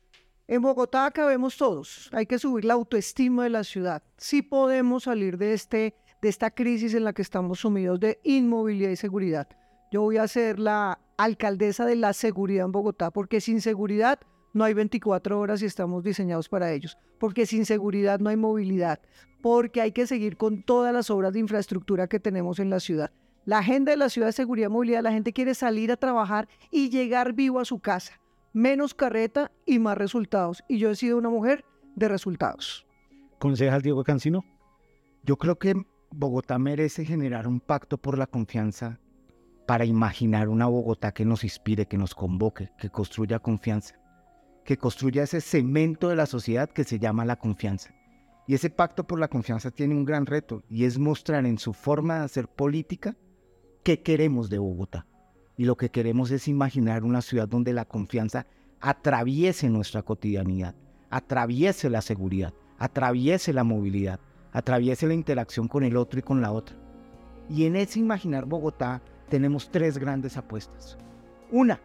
[0.47, 2.09] En Bogotá cabemos todos.
[2.11, 4.03] Hay que subir la autoestima de la ciudad.
[4.17, 8.89] Sí podemos salir de, este, de esta crisis en la que estamos sumidos de inmovilidad
[8.89, 9.47] y seguridad.
[9.91, 14.19] Yo voy a ser la alcaldesa de la seguridad en Bogotá, porque sin seguridad
[14.53, 18.99] no hay 24 horas y estamos diseñados para ellos, porque sin seguridad no hay movilidad,
[19.41, 23.11] porque hay que seguir con todas las obras de infraestructura que tenemos en la ciudad.
[23.45, 26.47] La agenda de la ciudad de seguridad y movilidad, la gente quiere salir a trabajar
[26.71, 28.21] y llegar vivo a su casa.
[28.53, 30.63] Menos carreta y más resultados.
[30.69, 32.85] Y yo he sido una mujer de resultados.
[33.39, 34.45] Concejal Diego Cancino.
[35.23, 35.73] Yo creo que
[36.11, 38.99] Bogotá merece generar un pacto por la confianza
[39.73, 43.95] para imaginar una Bogotá que nos inspire, que nos convoque, que construya confianza,
[44.63, 47.89] que construya ese cemento de la sociedad que se llama la confianza.
[48.45, 51.73] Y ese pacto por la confianza tiene un gran reto y es mostrar en su
[51.73, 53.17] forma de hacer política
[53.83, 55.07] qué queremos de Bogotá.
[55.57, 58.45] Y lo que queremos es imaginar una ciudad donde la confianza
[58.79, 60.75] atraviese nuestra cotidianidad,
[61.09, 64.19] atraviese la seguridad, atraviese la movilidad,
[64.51, 66.77] atraviese la interacción con el otro y con la otra.
[67.49, 70.97] Y en ese imaginar Bogotá tenemos tres grandes apuestas.
[71.51, 71.79] Una,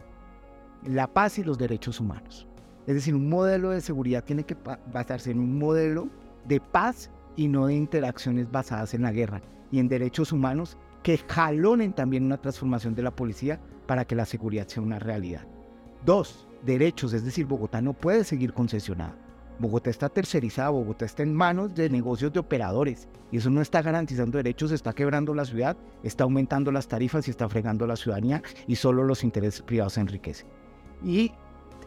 [0.84, 2.46] la paz y los derechos humanos.
[2.86, 4.56] Es decir, un modelo de seguridad tiene que
[4.92, 6.08] basarse en un modelo
[6.46, 11.18] de paz y no de interacciones basadas en la guerra y en derechos humanos que
[11.18, 15.46] jalonen también una transformación de la policía para que la seguridad sea una realidad.
[16.04, 19.14] Dos, derechos, es decir, Bogotá no puede seguir concesionada.
[19.58, 23.82] Bogotá está tercerizada, Bogotá está en manos de negocios de operadores y eso no está
[23.82, 28.42] garantizando derechos, está quebrando la ciudad, está aumentando las tarifas y está fregando la ciudadanía
[28.66, 30.46] y solo los intereses privados se enriquecen.
[31.04, 31.32] Y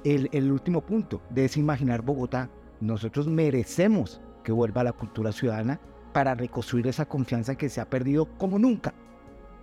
[0.04, 2.50] el, último punto de ese imaginar Bogotá,
[2.82, 5.80] nosotros merecemos que vuelva a la cultura ciudadana
[6.14, 8.94] para reconstruir esa confianza que se ha perdido como nunca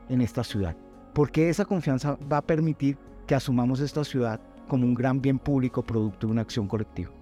[0.09, 0.77] en esta ciudad.
[1.13, 2.97] Porque esa confianza va a permitir
[3.27, 7.18] que asumamos esta ciudad como un gran bien público producto de una acción colectiva.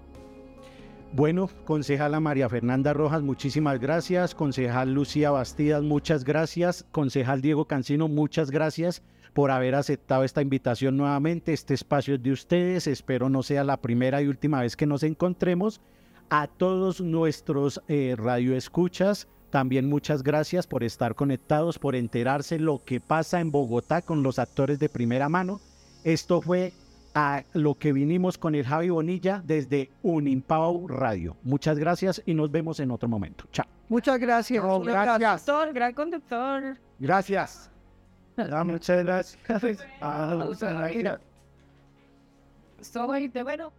[1.13, 4.35] Bueno, concejala María Fernanda Rojas, muchísimas gracias.
[4.35, 6.85] Concejal Lucía Bastidas, muchas gracias.
[6.91, 9.01] Concejal Diego Cancino, muchas gracias
[9.33, 11.53] por haber aceptado esta invitación nuevamente.
[11.53, 12.87] Este espacio es de ustedes.
[12.87, 15.79] Espero no sea la primera y última vez que nos encontremos.
[16.29, 22.99] A todos nuestros eh, radioescuchas, también muchas gracias por estar conectados, por enterarse lo que
[22.99, 25.61] pasa en Bogotá con los actores de primera mano.
[26.03, 26.73] Esto fue
[27.17, 31.35] a lo que vinimos con el Javi Bonilla desde Unimpau Radio.
[31.41, 33.45] Muchas gracias y nos vemos en otro momento.
[33.51, 33.65] Chao.
[33.89, 34.63] Muchas gracias.
[34.63, 35.41] Gracias.
[35.41, 36.77] Conductor, gran conductor.
[36.99, 37.71] Gracias.
[38.65, 39.39] muchas gracias.
[42.79, 43.73] Estuvo bueno.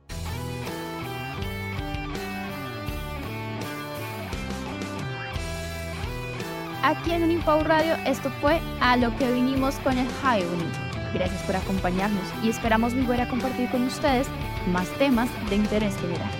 [6.83, 10.88] Aquí en Unimpau Radio esto fue a lo que vinimos con el Javi Bonilla.
[11.15, 14.27] Gracias por acompañarnos y esperamos volver a compartir con ustedes
[14.73, 16.31] más temas de interés general.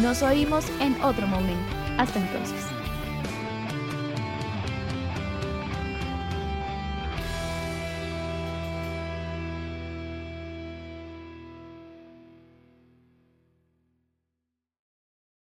[0.00, 1.74] Nos oímos en otro momento.
[1.98, 2.71] Hasta entonces.